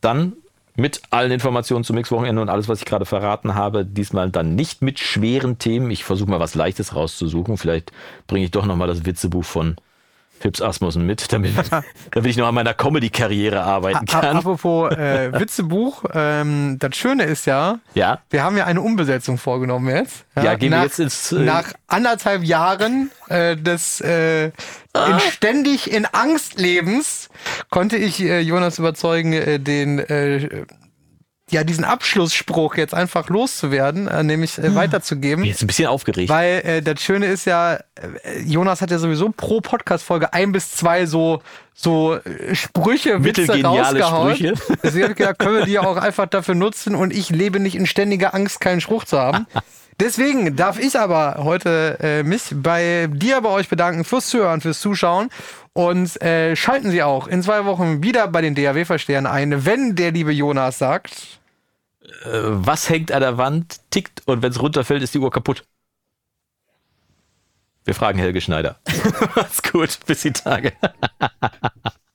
[0.01, 0.35] Dann
[0.77, 3.85] mit allen Informationen zum Mix-Wochenende und alles, was ich gerade verraten habe.
[3.85, 5.91] Diesmal dann nicht mit schweren Themen.
[5.91, 7.57] Ich versuche mal was Leichtes rauszusuchen.
[7.57, 7.91] Vielleicht
[8.29, 9.77] bringe ich doch nochmal das Witzebuch von
[10.41, 11.53] Fips Asmussen mit, damit,
[12.11, 14.37] damit ich noch an meiner Comedy-Karriere arbeiten kann.
[14.37, 19.89] Apropos äh, Witzebuch, ähm, das Schöne ist ja, ja, wir haben ja eine Umbesetzung vorgenommen
[19.89, 20.25] jetzt.
[20.37, 21.33] Ja, ja gehen nach, wir jetzt ins...
[21.33, 24.53] Äh, nach anderthalb Jahren äh, des äh,
[24.93, 25.07] ah.
[25.07, 27.29] in ständig in Angst Lebens
[27.71, 30.65] konnte ich äh, Jonas überzeugen, äh, den äh,
[31.51, 35.43] ja, diesen Abschlussspruch jetzt einfach loszuwerden, äh, nämlich äh, weiterzugeben.
[35.43, 36.29] Bin jetzt ein bisschen aufgeregt.
[36.29, 37.81] Weil äh, das Schöne ist ja, äh,
[38.45, 41.43] Jonas hat ja sowieso pro Podcast-Folge ein bis zwei so,
[41.75, 44.37] so äh, Sprüche, Witze rausgehauen.
[44.37, 44.55] Sprüche.
[44.83, 47.77] Deswegen habe ich gedacht, können wir die auch einfach dafür nutzen und ich lebe nicht
[47.77, 49.47] in ständiger Angst, keinen Spruch zu haben.
[50.01, 54.81] Deswegen darf ich aber heute äh, mich bei dir, bei euch bedanken fürs Zuhören, fürs
[54.81, 55.29] Zuschauen.
[55.79, 60.11] Und äh, schalten Sie auch in zwei Wochen wieder bei den DAW-Verstehern ein, wenn der
[60.11, 61.39] liebe Jonas sagt.
[62.03, 65.65] Äh, was hängt an der Wand, tickt und wenn es runterfällt, ist die Uhr kaputt.
[67.85, 68.81] Wir fragen Helge Schneider.
[69.37, 70.73] Macht's gut, bis die Tage.